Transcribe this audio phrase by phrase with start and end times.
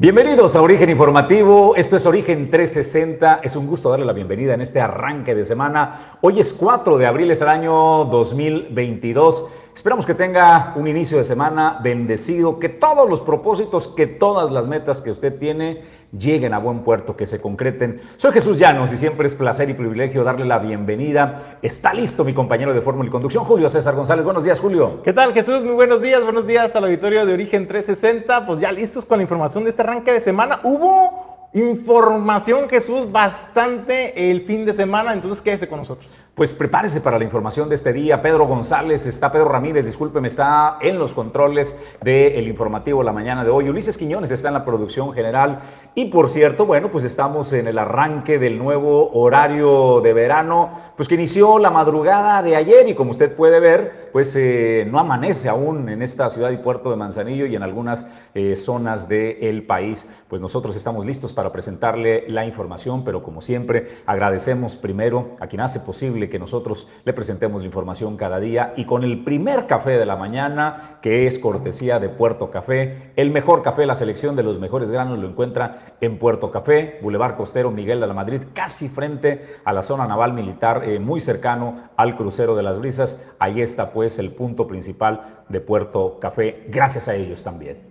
[0.00, 4.62] Bienvenidos a Origen Informativo, esto es Origen 360, es un gusto darle la bienvenida en
[4.62, 6.16] este arranque de semana.
[6.22, 9.48] Hoy es 4 de abril, es el año 2022.
[9.74, 14.68] Esperamos que tenga un inicio de semana bendecido, que todos los propósitos, que todas las
[14.68, 15.82] metas que usted tiene
[16.16, 18.00] lleguen a buen puerto, que se concreten.
[18.16, 21.58] Soy Jesús Llanos y siempre es placer y privilegio darle la bienvenida.
[21.62, 24.24] Está listo mi compañero de Fórmula y Conducción, Julio César González.
[24.24, 25.02] Buenos días, Julio.
[25.02, 25.62] ¿Qué tal, Jesús?
[25.62, 26.22] Muy buenos días.
[26.22, 28.46] Buenos días al auditorio de Origen 360.
[28.46, 30.60] Pues ya listos con la información de este arranque de semana.
[30.62, 36.08] Hubo Información, Jesús, bastante el fin de semana, entonces quédese con nosotros.
[36.40, 38.22] Pues prepárese para la información de este día.
[38.22, 43.50] Pedro González, está Pedro Ramírez, discúlpeme, está en los controles del informativo la mañana de
[43.50, 43.68] hoy.
[43.68, 45.60] Ulises Quiñones está en la producción general.
[45.94, 51.10] Y por cierto, bueno, pues estamos en el arranque del nuevo horario de verano, pues
[51.10, 55.50] que inició la madrugada de ayer y como usted puede ver, pues eh, no amanece
[55.50, 60.06] aún en esta ciudad y puerto de Manzanillo y en algunas eh, zonas del país.
[60.26, 65.60] Pues nosotros estamos listos para presentarle la información, pero como siempre agradecemos primero a quien
[65.60, 69.98] hace posible que nosotros le presentemos la información cada día y con el primer café
[69.98, 74.42] de la mañana, que es cortesía de Puerto Café, el mejor café, la selección de
[74.42, 78.88] los mejores granos lo encuentra en Puerto Café, Boulevard Costero Miguel de la Madrid, casi
[78.88, 83.34] frente a la zona naval militar, eh, muy cercano al crucero de las brisas.
[83.38, 87.90] Ahí está pues el punto principal de Puerto Café, gracias a ellos también.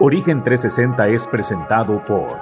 [0.00, 2.38] Origen 360 es presentado por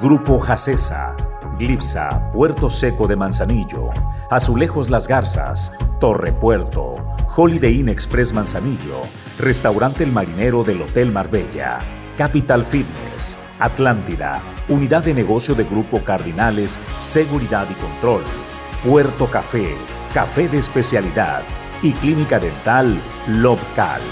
[0.00, 1.16] Grupo Jacesa,
[1.62, 3.90] Glipsa, Puerto Seco de Manzanillo,
[4.30, 6.96] Azulejos Las Garzas, Torre Puerto,
[7.36, 9.02] Holiday Inn Express Manzanillo,
[9.38, 11.78] Restaurante El Marinero del Hotel Marbella,
[12.18, 18.24] Capital Fitness, Atlántida, Unidad de Negocio de Grupo Cardinales, Seguridad y Control,
[18.84, 19.76] Puerto Café,
[20.12, 21.42] Café de Especialidad
[21.80, 24.02] y Clínica Dental Lobcal.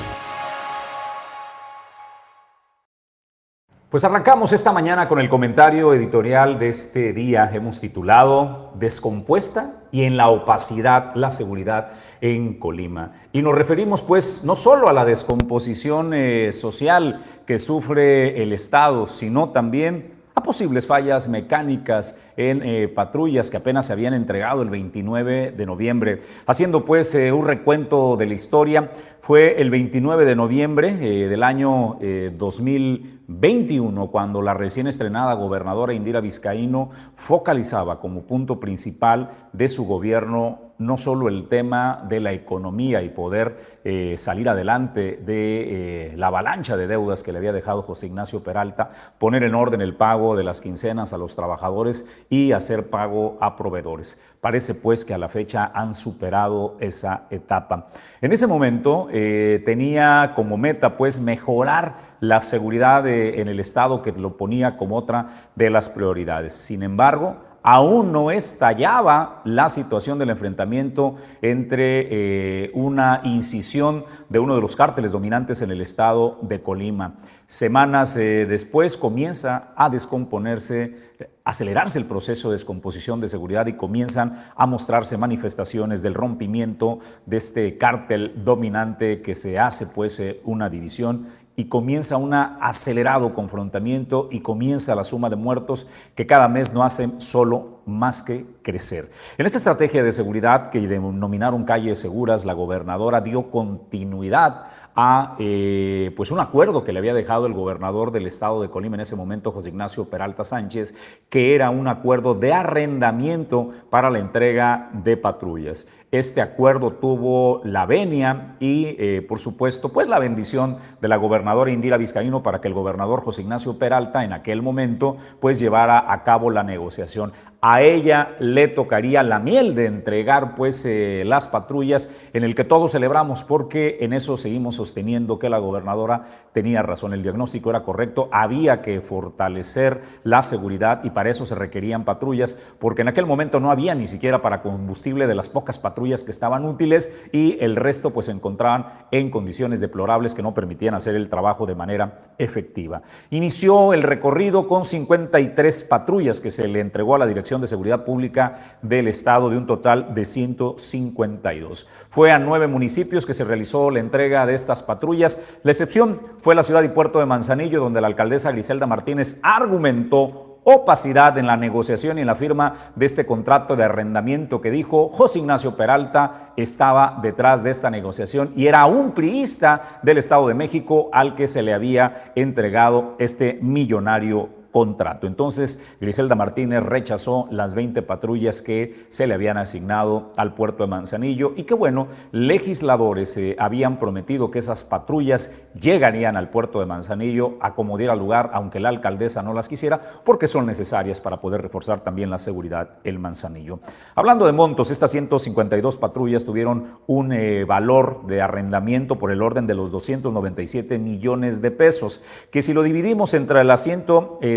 [3.91, 7.51] Pues arrancamos esta mañana con el comentario editorial de este día.
[7.53, 13.15] Hemos titulado Descompuesta y en la opacidad la seguridad en Colima.
[13.33, 19.09] Y nos referimos pues no solo a la descomposición eh, social que sufre el Estado,
[19.09, 24.71] sino también a posibles fallas mecánicas en eh, patrullas que apenas se habían entregado el
[24.71, 26.21] 29 de noviembre.
[26.47, 31.43] Haciendo pues eh, un recuento de la historia, fue el 29 de noviembre eh, del
[31.43, 39.85] año 2021 cuando la recién estrenada gobernadora Indira Vizcaíno focalizaba como punto principal de su
[39.85, 46.17] gobierno no solo el tema de la economía y poder eh, salir adelante de eh,
[46.17, 49.95] la avalancha de deudas que le había dejado José Ignacio Peralta, poner en orden el
[49.95, 54.21] pago de las quincenas a los trabajadores y hacer pago a proveedores.
[54.41, 57.89] Parece pues que a la fecha han superado esa etapa.
[58.23, 64.13] En ese momento eh, tenía como meta pues mejorar la seguridad en el Estado que
[64.13, 66.55] lo ponía como otra de las prioridades.
[66.55, 74.55] Sin embargo, aún no estallaba la situación del enfrentamiento entre eh, una incisión de uno
[74.55, 77.15] de los cárteles dominantes en el estado de Colima.
[77.47, 80.97] Semanas eh, después comienza a descomponerse,
[81.45, 87.39] acelerarse el proceso de descomposición de seguridad y comienzan a mostrarse manifestaciones del rompimiento de
[87.39, 91.27] este cártel dominante que se hace pues eh, una división
[91.61, 96.83] y comienza un acelerado confrontamiento y comienza la suma de muertos que cada mes no
[96.83, 99.11] hacen solo más que crecer.
[99.37, 106.13] En esta estrategia de seguridad que denominaron calles seguras, la gobernadora dio continuidad a eh,
[106.17, 109.17] pues un acuerdo que le había dejado el gobernador del estado de Colima en ese
[109.17, 110.95] momento, José Ignacio Peralta Sánchez,
[111.29, 115.89] que era un acuerdo de arrendamiento para la entrega de patrullas.
[116.13, 121.71] Este acuerdo tuvo la venia y, eh, por supuesto, pues la bendición de la gobernadora
[121.71, 126.25] Indira Vizcaíno para que el gobernador José Ignacio Peralta en aquel momento pues llevara a
[126.25, 127.33] cabo la negociación.
[127.63, 132.65] A ella le tocaría la miel de entregar pues eh, las patrullas en el que
[132.65, 136.25] todos celebramos porque en eso seguimos sosteniendo que la gobernadora
[136.55, 141.55] tenía razón, el diagnóstico era correcto, había que fortalecer la seguridad y para eso se
[141.55, 145.79] requerían patrullas porque en aquel momento no había ni siquiera para combustible de las pocas
[145.79, 150.55] patrullas que estaban útiles y el resto pues se encontraban en condiciones deplorables que no
[150.55, 153.03] permitían hacer el trabajo de manera efectiva.
[153.31, 158.05] Inició el recorrido con 53 patrullas que se le entregó a la Dirección de Seguridad
[158.05, 161.87] Pública del Estado de un total de 152.
[162.09, 165.39] Fue a nueve municipios que se realizó la entrega de estas patrullas.
[165.63, 170.50] La excepción fue la ciudad y puerto de Manzanillo, donde la alcaldesa Griselda Martínez argumentó
[170.65, 175.09] opacidad en la negociación y en la firma de este contrato de arrendamiento que dijo
[175.09, 180.55] José Ignacio Peralta estaba detrás de esta negociación y era un priista del Estado de
[180.55, 185.27] México al que se le había entregado este millonario contrato.
[185.27, 190.89] Entonces, Griselda Martínez rechazó las 20 patrullas que se le habían asignado al puerto de
[190.89, 196.87] Manzanillo y que bueno, legisladores eh, habían prometido que esas patrullas llegarían al puerto de
[196.87, 201.41] Manzanillo a como diera lugar, aunque la alcaldesa no las quisiera, porque son necesarias para
[201.41, 203.81] poder reforzar también la seguridad el Manzanillo.
[204.15, 209.67] Hablando de montos, estas 152 patrullas tuvieron un eh, valor de arrendamiento por el orden
[209.67, 214.01] de los 297 millones de pesos, que si lo dividimos entre las 100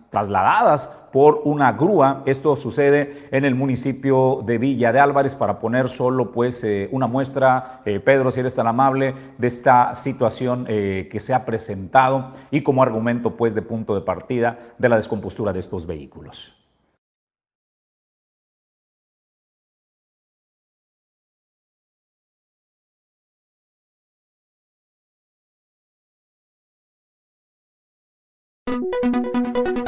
[0.10, 2.24] trasladadas por una grúa.
[2.26, 7.08] Esto sucede en el municipio de Villa de Álvarez para poner solo pues eh, una
[7.08, 12.32] muestra, eh, Pedro, si eres tan amable, de esta situación eh, que se ha presentado
[12.52, 16.56] y como argumento pues de punto de partida de la descompostura de estos vehículos.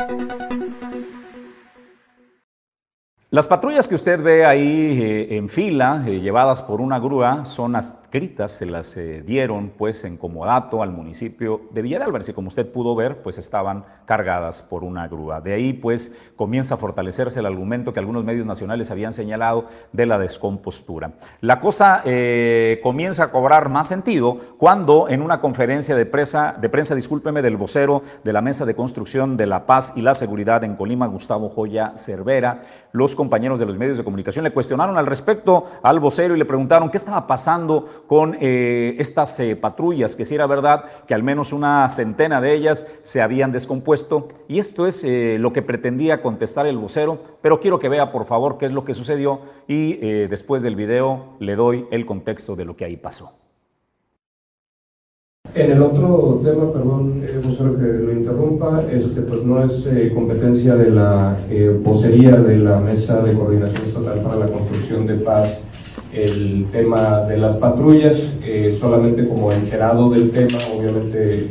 [0.07, 0.40] thank you
[3.33, 7.77] Las patrullas que usted ve ahí eh, en fila, eh, llevadas por una grúa, son
[7.77, 12.69] adscritas, se las eh, dieron pues en comodato al municipio de Villa y como usted
[12.69, 15.39] pudo ver, pues estaban cargadas por una grúa.
[15.39, 20.05] De ahí pues comienza a fortalecerse el argumento que algunos medios nacionales habían señalado de
[20.05, 21.13] la descompostura.
[21.39, 22.03] La cosa
[22.83, 27.55] comienza a cobrar más sentido cuando en una conferencia de, presa, de prensa, discúlpeme, del
[27.55, 31.47] vocero de la Mesa de Construcción de la Paz y la Seguridad en Colima, Gustavo
[31.47, 36.33] Joya Cervera, los compañeros de los medios de comunicación le cuestionaron al respecto al vocero
[36.33, 40.85] y le preguntaron qué estaba pasando con eh, estas eh, patrullas, que si era verdad
[41.05, 44.27] que al menos una centena de ellas se habían descompuesto.
[44.47, 48.25] Y esto es eh, lo que pretendía contestar el vocero, pero quiero que vea por
[48.25, 49.97] favor qué es lo que sucedió y
[50.27, 53.40] después del video le doy el contexto de lo que ahí pasó.
[55.53, 57.41] En el otro tema, perdón, eh,
[57.77, 62.79] que lo interrumpa, este, pues no es eh, competencia de la eh, vocería de la
[62.79, 65.59] Mesa de Coordinación Estatal para la Construcción de Paz
[66.13, 71.47] el tema de las patrullas, eh, solamente como enterado del tema, obviamente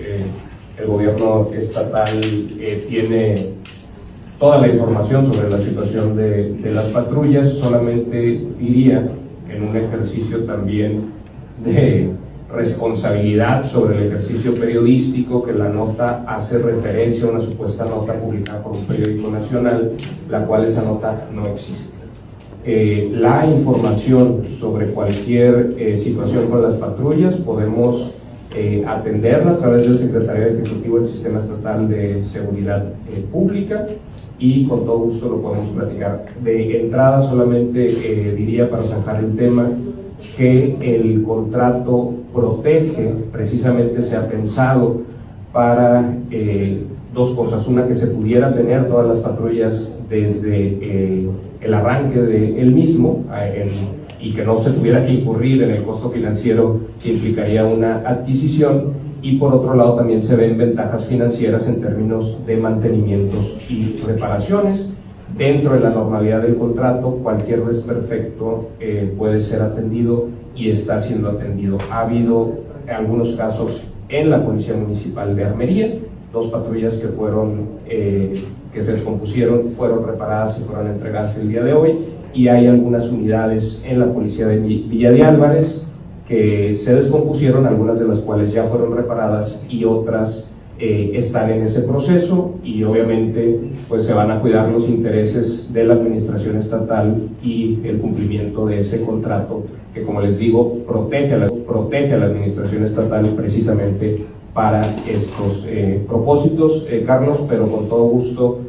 [0.78, 2.09] el gobierno estatal
[2.88, 3.35] tiene
[4.38, 9.07] toda la información sobre la situación de, de las patrullas, solamente diría
[9.49, 11.04] en un ejercicio también
[11.64, 12.11] de
[12.52, 18.62] responsabilidad sobre el ejercicio periodístico, que la nota hace referencia a una supuesta nota publicada
[18.62, 19.92] por un periódico nacional,
[20.28, 22.00] la cual esa nota no existe.
[22.62, 28.14] Eh, la información sobre cualquier eh, situación con las patrullas podemos
[28.54, 32.85] eh, atenderla a través del Secretario Ejecutivo del Sistema Estatal de Seguridad
[33.33, 33.87] Pública
[34.38, 36.26] y con todo gusto lo podemos platicar.
[36.42, 37.87] De entrada solamente
[38.37, 39.71] diría para zanjar el tema
[40.37, 45.02] que el contrato protege, precisamente se ha pensado
[45.52, 47.66] para eh, dos cosas.
[47.66, 51.28] Una, que se pudiera tener todas las patrullas desde eh,
[51.60, 56.10] el arranque del mismo, en y que no se tuviera que incurrir en el costo
[56.10, 61.80] financiero que implicaría una adquisición y por otro lado también se ven ventajas financieras en
[61.80, 64.94] términos de mantenimientos y reparaciones.
[65.37, 71.30] Dentro de la normalidad del contrato, cualquier desperfecto eh, puede ser atendido y está siendo
[71.30, 71.78] atendido.
[71.90, 72.54] Ha habido
[72.88, 75.94] algunos casos en la Policía Municipal de Armería,
[76.32, 81.62] dos patrullas que fueron eh, que se descompusieron fueron reparadas y fueron entregadas el día
[81.64, 81.99] de hoy
[82.32, 85.87] y hay algunas unidades en la Policía de Villa de Álvarez
[86.26, 90.50] que se descompusieron, algunas de las cuales ya fueron reparadas y otras
[90.82, 95.84] eh, están en ese proceso y obviamente pues se van a cuidar los intereses de
[95.84, 101.37] la administración estatal y el cumplimiento de ese contrato que como les digo protege a
[101.37, 107.87] la, protege a la administración estatal precisamente para estos eh, propósitos, eh, Carlos, pero con
[107.87, 108.60] todo gusto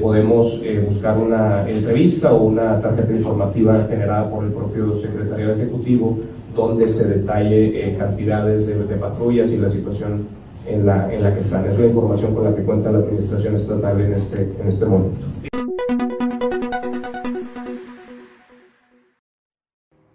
[0.00, 6.18] podemos buscar una entrevista o una tarjeta informativa generada por el propio secretario ejecutivo
[6.56, 10.26] donde se detalle cantidades de, de patrullas y la situación
[10.68, 11.66] en la, en la que están.
[11.66, 15.26] Es la información con la que cuenta la Administración Estatal en este, en este momento.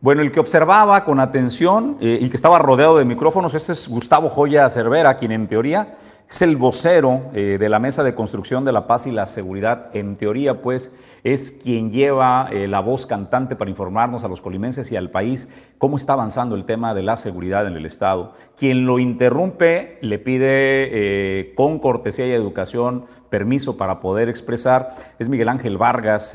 [0.02, 3.88] Bueno, el que observaba con atención eh, y que estaba rodeado de micrófonos, ese es
[3.88, 5.96] Gustavo Joya Cervera, quien en teoría
[6.32, 9.90] es el vocero eh, de la Mesa de Construcción de la Paz y la Seguridad.
[9.94, 10.96] En teoría, pues,
[11.26, 15.50] es quien lleva eh, la voz cantante para informarnos a los colimenses y al país
[15.78, 18.34] cómo está avanzando el tema de la seguridad en el Estado.
[18.56, 25.28] Quien lo interrumpe le pide eh, con cortesía y educación permiso para poder expresar es
[25.28, 26.32] Miguel Ángel Vargas,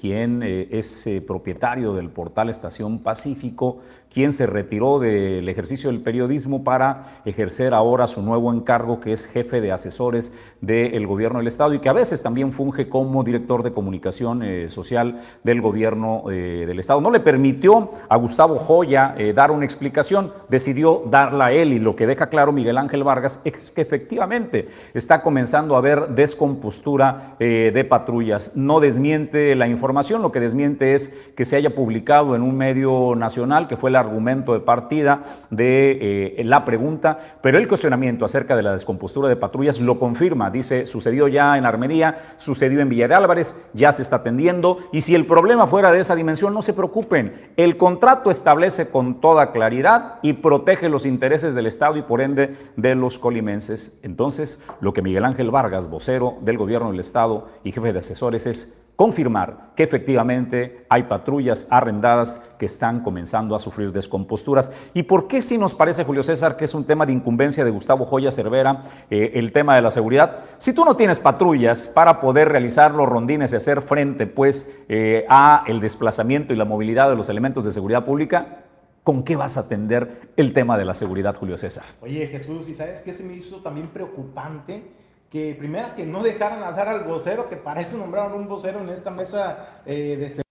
[0.00, 3.78] quien es propietario del portal Estación Pacífico,
[4.12, 9.26] quien se retiró del ejercicio del periodismo para ejercer ahora su nuevo encargo, que es
[9.26, 13.62] jefe de asesores del gobierno del Estado y que a veces también funge como director
[13.62, 17.00] de comunicación eh, social del gobierno eh, del Estado.
[17.00, 21.94] No le permitió a Gustavo Joya eh, dar una explicación, decidió darla él y lo
[21.94, 27.86] que deja claro Miguel Ángel Vargas es que efectivamente está comenzando a haber descompostura de
[27.88, 28.56] patrullas.
[28.56, 33.14] No desmiente la información, lo que desmiente es que se haya publicado en un medio
[33.14, 38.56] nacional que fue la argumento de partida de eh, la pregunta, pero el cuestionamiento acerca
[38.56, 40.50] de la descompostura de patrullas lo confirma.
[40.50, 45.02] Dice, sucedió ya en Armería, sucedió en Villa de Álvarez, ya se está atendiendo y
[45.02, 47.52] si el problema fuera de esa dimensión, no se preocupen.
[47.56, 52.56] El contrato establece con toda claridad y protege los intereses del Estado y por ende
[52.76, 54.00] de los colimenses.
[54.02, 58.46] Entonces, lo que Miguel Ángel Vargas, vocero del gobierno del Estado y jefe de asesores,
[58.46, 64.72] es confirmar que efectivamente hay patrullas arrendadas que están comenzando a sufrir descomposturas.
[64.92, 67.70] ¿Y por qué si nos parece, Julio César, que es un tema de incumbencia de
[67.70, 70.40] Gustavo Joya Cervera, eh, el tema de la seguridad?
[70.58, 75.24] Si tú no tienes patrullas para poder realizar los rondines y hacer frente pues eh,
[75.28, 78.64] a el desplazamiento y la movilidad de los elementos de seguridad pública,
[79.04, 81.84] ¿con qué vas a atender el tema de la seguridad, Julio César?
[82.00, 84.97] Oye, Jesús, ¿y sabes qué se me hizo también preocupante?
[85.30, 88.88] Que primera que no dejaran hablar al vocero, que para eso nombraron un vocero en
[88.88, 90.42] esta mesa eh, de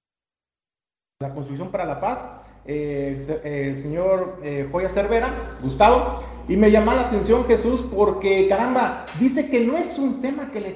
[1.20, 2.28] la Constitución para la Paz,
[2.66, 9.06] eh, el señor eh, Joya Cervera, Gustavo, y me llama la atención Jesús porque, caramba,
[9.20, 10.76] dice que no es un tema que le,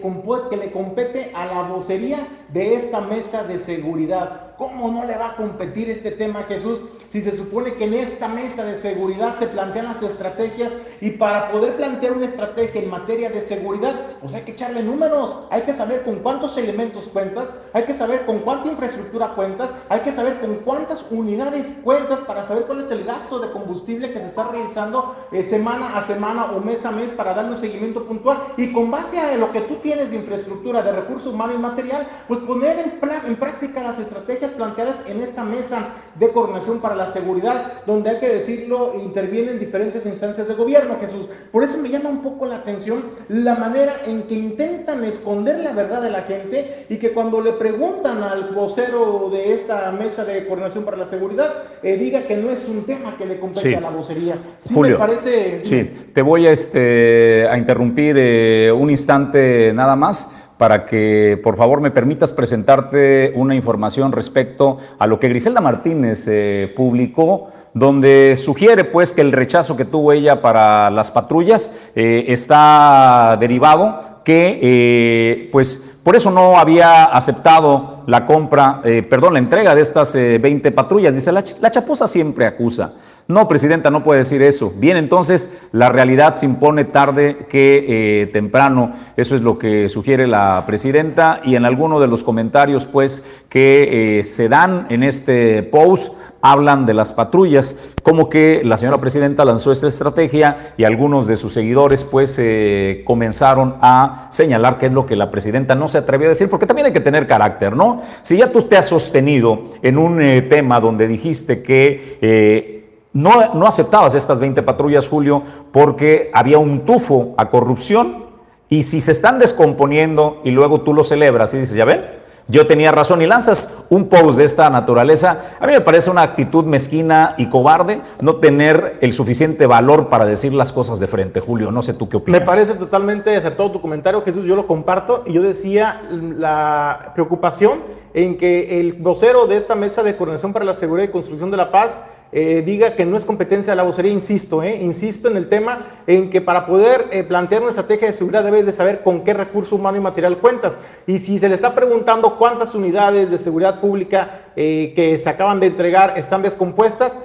[0.50, 4.56] que le compete a la vocería de esta mesa de seguridad.
[4.58, 6.82] ¿Cómo no le va a competir este tema Jesús?
[7.12, 11.52] Si se supone que en esta mesa de seguridad se plantean las estrategias y para
[11.52, 15.74] poder plantear una estrategia en materia de seguridad, pues hay que echarle números, hay que
[15.74, 20.40] saber con cuántos elementos cuentas, hay que saber con cuánta infraestructura cuentas, hay que saber
[20.40, 24.48] con cuántas unidades cuentas para saber cuál es el gasto de combustible que se está
[24.48, 28.38] realizando ese semana a semana o mes a mes para darle un seguimiento puntual.
[28.56, 32.08] Y con base a lo que tú tienes de infraestructura, de recursos humanos y material,
[32.28, 37.01] pues poner en, en práctica las estrategias planteadas en esta mesa de coordinación para la
[37.08, 41.30] seguridad, donde hay que decirlo, intervienen diferentes instancias de gobierno, Jesús.
[41.52, 45.72] Por eso me llama un poco la atención la manera en que intentan esconder la
[45.74, 50.46] verdad de la gente y que cuando le preguntan al vocero de esta mesa de
[50.46, 51.54] coordinación para la seguridad,
[51.84, 54.36] eh, diga que no es un tema que le compete a la vocería.
[54.60, 60.41] Sí me parece Sí, te voy a, este, a interrumpir eh, un instante nada más
[60.62, 66.26] para que por favor me permitas presentarte una información respecto a lo que Griselda Martínez
[66.28, 72.26] eh, publicó, donde sugiere pues que el rechazo que tuvo ella para las patrullas eh,
[72.28, 79.82] está derivado que pues por eso no había aceptado la compra, perdón, la entrega de
[79.82, 81.16] estas 20 patrullas.
[81.16, 82.94] Dice, la, la chapuza siempre acusa.
[83.32, 84.74] No, presidenta, no puede decir eso.
[84.76, 87.86] Bien, entonces la realidad se impone tarde que
[88.24, 88.92] eh, temprano.
[89.16, 94.20] Eso es lo que sugiere la presidenta y en alguno de los comentarios, pues, que
[94.20, 99.46] eh, se dan en este post, hablan de las patrullas, como que la señora presidenta
[99.46, 104.92] lanzó esta estrategia y algunos de sus seguidores, pues, eh, comenzaron a señalar qué es
[104.92, 107.78] lo que la presidenta no se atrevió a decir, porque también hay que tener carácter,
[107.78, 108.02] ¿no?
[108.24, 110.18] Si ya tú te has sostenido en un
[110.50, 112.81] tema donde dijiste que
[113.14, 118.26] no, no aceptabas estas 20 patrullas, Julio, porque había un tufo a corrupción
[118.70, 122.06] y si se están descomponiendo y luego tú lo celebras y dices, ya ven,
[122.48, 126.22] yo tenía razón y lanzas un post de esta naturaleza, a mí me parece una
[126.22, 131.40] actitud mezquina y cobarde no tener el suficiente valor para decir las cosas de frente,
[131.40, 131.72] Julio.
[131.72, 132.42] No sé tú qué opinas.
[132.42, 137.84] Me parece totalmente acertado tu comentario, Jesús, yo lo comparto y yo decía la preocupación
[138.14, 141.58] en que el vocero de esta mesa de coordinación para la seguridad y construcción de
[141.58, 142.00] la paz
[142.34, 145.86] eh, diga que no es competencia de la vocería, insisto, eh, insisto en el tema
[146.08, 149.34] en que para poder eh, plantear una estrategia de seguridad debes de saber con qué
[149.34, 150.78] recurso humano y material cuentas.
[151.08, 155.68] Y si se le está preguntando cuántas unidades de seguridad pública que se acaban de
[155.68, 157.18] entregar están descompuestas,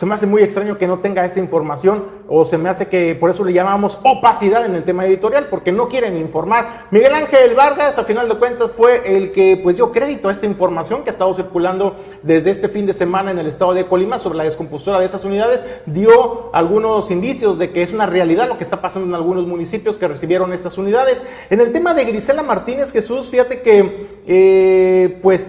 [0.00, 3.14] se me hace muy extraño que no tenga esa información o se me hace que
[3.14, 6.86] por eso le llamamos opacidad en el tema editorial, porque no quieren informar.
[6.90, 10.46] Miguel Ángel Vargas, a final de cuentas, fue el que pues dio crédito a esta
[10.46, 14.18] información que ha estado circulando desde este fin de semana en el estado de Colima
[14.18, 15.62] sobre la descompostura de esas unidades.
[15.84, 19.98] Dio algunos indicios de que es una realidad lo que está pasando en algunos municipios
[19.98, 21.22] que recibieron estas unidades.
[21.50, 25.46] En el tema de Grisela Martínez Jesús, fíjate que eh, pues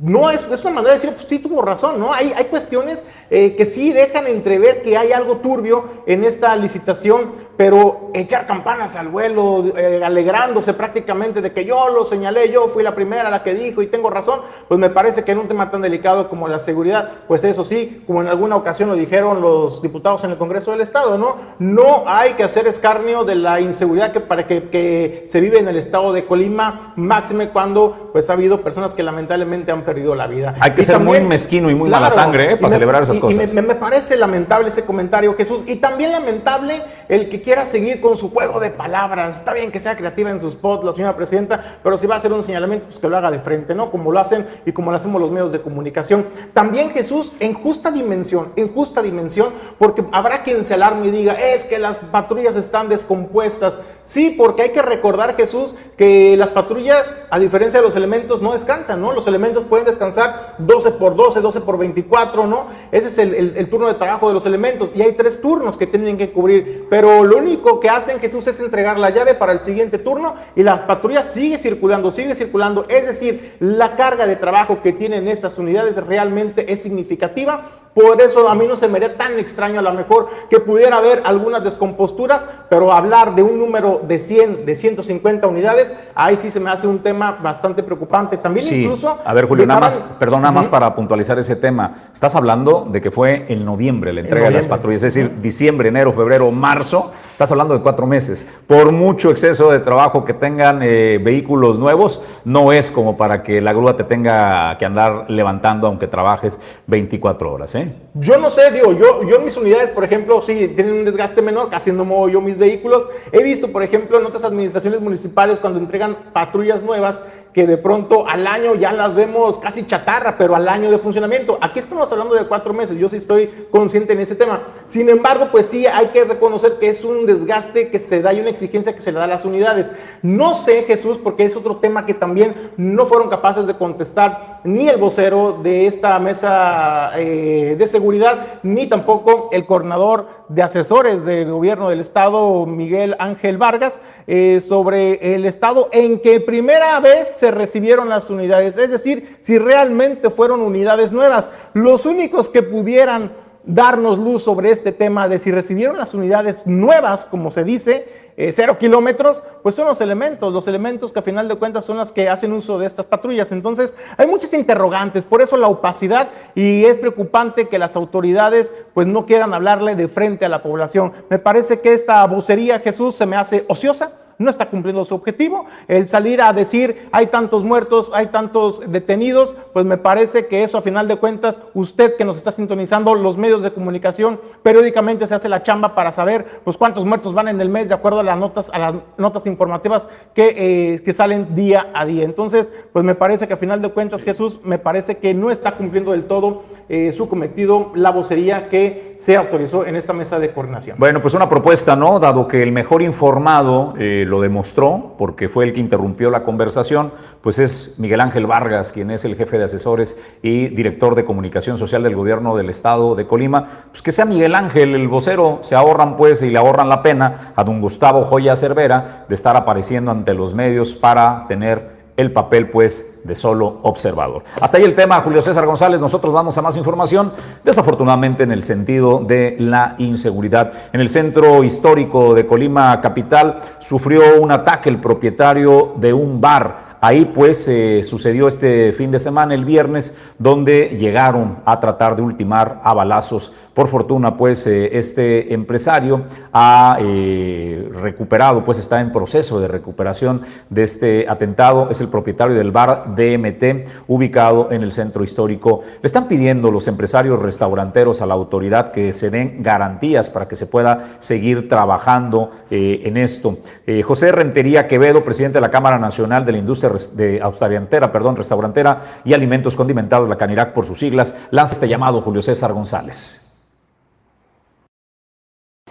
[0.00, 2.12] no es, es, una manera de decir, pues sí tuvo razón, ¿no?
[2.12, 7.50] Hay, hay cuestiones eh, que sí dejan entrever que hay algo turbio en esta licitación,
[7.56, 12.82] pero echar campanas al vuelo, eh, alegrándose prácticamente de que yo lo señalé, yo fui
[12.82, 15.70] la primera la que dijo y tengo razón, pues me parece que en un tema
[15.70, 19.82] tan delicado como la seguridad, pues eso sí, como en alguna ocasión lo dijeron los
[19.82, 21.36] diputados en el Congreso del Estado, ¿no?
[21.58, 25.68] No hay que hacer escarnio de la inseguridad que, para que, que se vive en
[25.68, 30.26] el estado de Colima, máxime cuando pues ha habido personas que lamentablemente han perdido la
[30.26, 30.54] vida.
[30.60, 32.56] Hay que ser muy mezquino y muy mala sangre ¿eh?
[32.56, 33.54] para celebrar esas cosas.
[33.54, 38.16] me, me parece lamentable ese comentario, Jesús, y también lamentable el que quiera seguir con
[38.16, 39.36] su juego de palabras.
[39.36, 42.18] Está bien que sea creativa en sus spots la señora presidenta, pero si va a
[42.18, 43.90] hacer un señalamiento, pues que lo haga de frente, ¿no?
[43.90, 46.26] Como lo hacen y como lo hacemos los medios de comunicación.
[46.54, 51.34] También Jesús, en justa dimensión, en justa dimensión, porque habrá quien se alarme y diga,
[51.34, 53.76] es que las patrullas están descompuestas.
[54.10, 58.54] Sí, porque hay que recordar, Jesús, que las patrullas, a diferencia de los elementos, no
[58.54, 59.12] descansan, ¿no?
[59.12, 62.66] Los elementos pueden descansar 12 por 12, 12 por 24, ¿no?
[62.90, 64.90] Ese es el, turno de trabajo de los elementos.
[64.96, 66.88] Y hay tres turnos que tienen que cubrir.
[66.90, 70.64] Pero lo único que hacen, Jesús, es entregar la llave para el siguiente turno y
[70.64, 72.86] la patrulla sigue circulando, sigue circulando.
[72.88, 78.48] Es decir, la carga de trabajo que tienen estas unidades realmente es significativa por eso
[78.48, 81.64] a mí no se me haría tan extraño a lo mejor que pudiera haber algunas
[81.64, 86.70] descomposturas, pero hablar de un número de 100, de 150 unidades, ahí sí se me
[86.70, 88.36] hace un tema bastante preocupante.
[88.36, 89.18] También incluso...
[89.24, 91.96] A ver, Julio, nada más, perdón, nada más para puntualizar ese tema.
[92.12, 95.88] Estás hablando de que fue en noviembre la entrega de las patrullas, es decir, diciembre,
[95.88, 97.12] enero, febrero, marzo.
[97.40, 98.46] Estás hablando de cuatro meses.
[98.66, 103.62] Por mucho exceso de trabajo que tengan eh, vehículos nuevos, no es como para que
[103.62, 107.74] la grúa te tenga que andar levantando aunque trabajes 24 horas.
[107.76, 107.94] ¿eh?
[108.12, 111.40] Yo no sé, digo, yo, yo en mis unidades, por ejemplo, sí tienen un desgaste
[111.40, 113.08] menor, casi no muevo yo mis vehículos.
[113.32, 118.26] He visto, por ejemplo, en otras administraciones municipales cuando entregan patrullas nuevas, que de pronto
[118.28, 121.58] al año ya las vemos casi chatarra, pero al año de funcionamiento.
[121.60, 124.60] Aquí estamos hablando de cuatro meses, yo sí estoy consciente en ese tema.
[124.86, 128.40] Sin embargo, pues sí hay que reconocer que es un desgaste que se da y
[128.40, 129.92] una exigencia que se le da a las unidades.
[130.22, 134.88] No sé, Jesús, porque es otro tema que también no fueron capaces de contestar ni
[134.88, 141.50] el vocero de esta mesa eh, de seguridad, ni tampoco el coordinador de asesores del
[141.50, 147.50] gobierno del estado, Miguel Ángel Vargas, eh, sobre el estado en que primera vez se
[147.50, 151.48] recibieron las unidades, es decir, si realmente fueron unidades nuevas.
[151.72, 153.32] Los únicos que pudieran
[153.64, 158.52] darnos luz sobre este tema de si recibieron las unidades nuevas, como se dice, eh,
[158.52, 162.12] cero kilómetros, pues son los elementos, los elementos que a final de cuentas son las
[162.12, 163.52] que hacen uso de estas patrullas.
[163.52, 169.06] Entonces, hay muchas interrogantes, por eso la opacidad y es preocupante que las autoridades pues
[169.06, 171.12] no quieran hablarle de frente a la población.
[171.30, 175.66] Me parece que esta vocería, Jesús, se me hace ociosa no está cumpliendo su objetivo.
[175.86, 180.78] El salir a decir hay tantos muertos, hay tantos detenidos, pues me parece que eso
[180.78, 185.34] a final de cuentas, usted que nos está sintonizando, los medios de comunicación, periódicamente se
[185.34, 188.24] hace la chamba para saber pues cuántos muertos van en el mes de acuerdo a
[188.24, 192.24] las notas, a las notas informativas que, eh, que salen día a día.
[192.24, 195.72] Entonces, pues me parece que a final de cuentas, Jesús, me parece que no está
[195.72, 200.52] cumpliendo del todo eh, su cometido la vocería que se autorizó en esta mesa de
[200.52, 200.96] coordinación.
[200.98, 202.18] Bueno, pues una propuesta, ¿no?
[202.18, 207.12] Dado que el mejor informado eh, lo demostró, porque fue el que interrumpió la conversación,
[207.42, 211.78] pues es Miguel Ángel Vargas, quien es el jefe de asesores y director de comunicación
[211.78, 213.68] social del gobierno del estado de Colima.
[213.90, 217.52] Pues que sea Miguel Ángel el vocero, se ahorran pues y le ahorran la pena
[217.54, 222.70] a don Gustavo Joya Cervera de estar apareciendo ante los medios para tener el papel
[222.70, 224.42] pues de solo observador.
[224.60, 227.32] Hasta ahí el tema, Julio César González, nosotros vamos a más información,
[227.64, 230.72] desafortunadamente en el sentido de la inseguridad.
[230.92, 236.89] En el centro histórico de Colima Capital sufrió un ataque el propietario de un bar
[237.02, 242.20] Ahí pues eh, sucedió este fin de semana, el viernes, donde llegaron a tratar de
[242.20, 243.54] ultimar a balazos.
[243.72, 250.42] Por fortuna pues eh, este empresario ha eh, recuperado, pues está en proceso de recuperación
[250.68, 251.88] de este atentado.
[251.90, 255.80] Es el propietario del bar DMT ubicado en el centro histórico.
[256.02, 260.56] Le están pidiendo los empresarios restauranteros a la autoridad que se den garantías para que
[260.56, 263.58] se pueda seguir trabajando en esto.
[264.04, 269.20] José Rentería Quevedo, presidente de la Cámara Nacional de la Industria de Austariantera, perdón, Restaurantera
[269.24, 273.46] y Alimentos Condimentados, la Canirac por sus siglas, lanza este llamado Julio César González.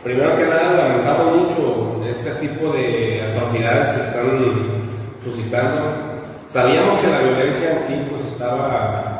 [0.03, 4.89] Primero que nada, lamentamos mucho este tipo de atrocidades que están
[5.23, 6.19] suscitando.
[6.49, 9.19] Sabíamos que la violencia en sí pues estaba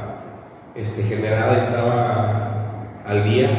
[0.76, 2.50] este, generada, estaba
[3.06, 3.50] al día,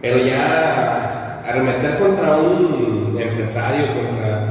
[0.00, 4.47] pero ya arremeter contra un empresario, contra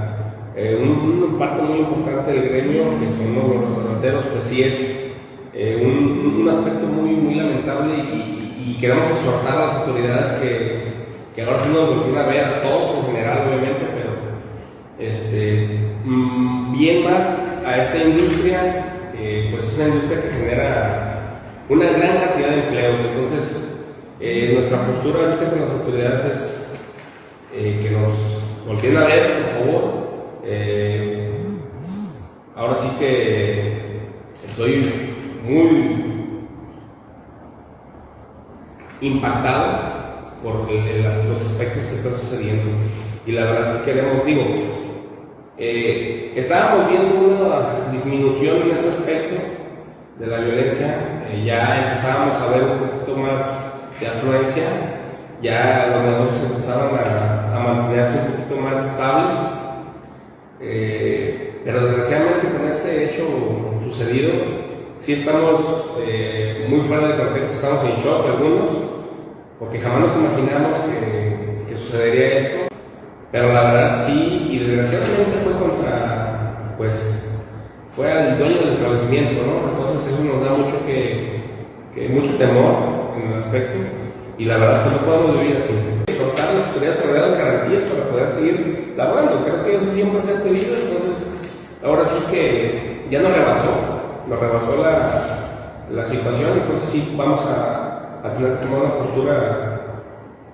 [0.58, 5.14] eh, un, parte muy importante del gremio, que son los restauranteros, pues sí es
[5.54, 8.34] eh, un, aspecto muy, muy lamentable y,
[8.82, 10.82] queremos exhortar a las autoridades que,
[11.36, 14.12] que ahora sí nos volvieron a ver a todos en general, obviamente, pero
[15.00, 15.68] este,
[16.06, 17.28] mm, bien más
[17.66, 18.86] a esta industria,
[19.52, 21.40] pues es una industria que genera
[21.70, 23.00] una gran cantidad de empleos.
[23.00, 23.58] Entonces,
[24.20, 26.70] eh, nuestra postura ahorita con las autoridades
[27.56, 28.14] es que nos
[28.68, 30.07] volvieran a ver, por favor,
[30.50, 31.30] eh,
[32.56, 33.78] ahora sí que
[34.46, 34.92] estoy
[35.44, 36.38] muy
[39.02, 39.98] impactado
[40.42, 42.64] por los aspectos que están sucediendo.
[43.26, 44.44] Y la verdad es que queremos, digo,
[45.58, 49.36] eh, estábamos viendo una disminución en ese aspecto
[50.18, 50.96] de la violencia,
[51.30, 53.44] eh, ya empezábamos a ver un poquito más
[54.00, 54.64] de afluencia,
[55.42, 59.57] ya los negocios empezaban a, a mantenerse un poquito más estables
[60.62, 63.24] eh, pero desgraciadamente con este hecho
[63.84, 64.32] sucedido,
[65.00, 68.70] sí estamos eh, muy fuera de contexto, estamos en shock algunos,
[69.60, 72.58] porque jamás nos imaginamos que, sucedería esto.
[73.32, 77.26] Pero la verdad sí, y desgraciadamente fue contra, pues,
[77.96, 79.70] fue al dueño del establecimiento, ¿no?
[79.70, 81.38] Entonces eso nos da mucho que
[82.10, 83.78] mucho temor en el aspecto,
[84.38, 85.74] y la verdad pues no podemos vivir así
[86.18, 89.44] soltar las autoridades para dar las garantías para poder seguir laborando.
[89.46, 91.28] Creo que eso siempre se ha pedido, entonces
[91.84, 93.72] ahora sí que ya nos rebasó,
[94.28, 99.82] nos rebasó la, la situación, entonces sí vamos a, a tener que tomar una postura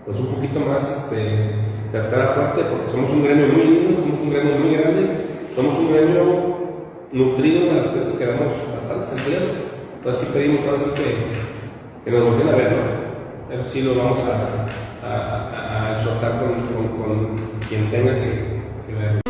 [0.05, 1.55] pues un poquito más este,
[1.89, 5.09] certera fuerte, porque somos un gremio muy unido, somos un gremio muy grande,
[5.55, 6.53] somos un gremio
[7.11, 9.51] nutrido en el aspecto que damos bastantes empleos.
[9.97, 13.02] Entonces sí pedimos ahora sí que, que nos volteen a ver, ¿no?
[13.71, 14.67] Sí lo vamos a,
[15.05, 17.37] a, con,
[17.67, 19.21] quien tenga que, que ver.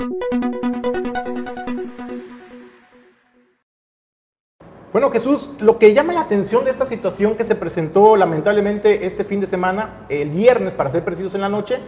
[4.94, 9.24] Bueno, Jesús, lo que llama la atención de esta situación que se presentó lamentablemente este
[9.24, 11.80] fin de semana, el viernes para ser precisos en la noche,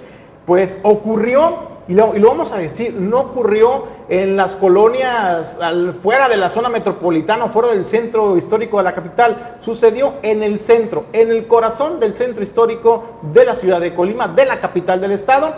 [0.45, 6.35] pues ocurrió, y lo, vamos a decir, no ocurrió en las colonias al, fuera de
[6.35, 11.29] la zona metropolitana, fuera del centro histórico de la capital, sucedió en el centro, en
[11.29, 15.53] el corazón del centro histórico de la ciudad de Colima, de la capital del estado.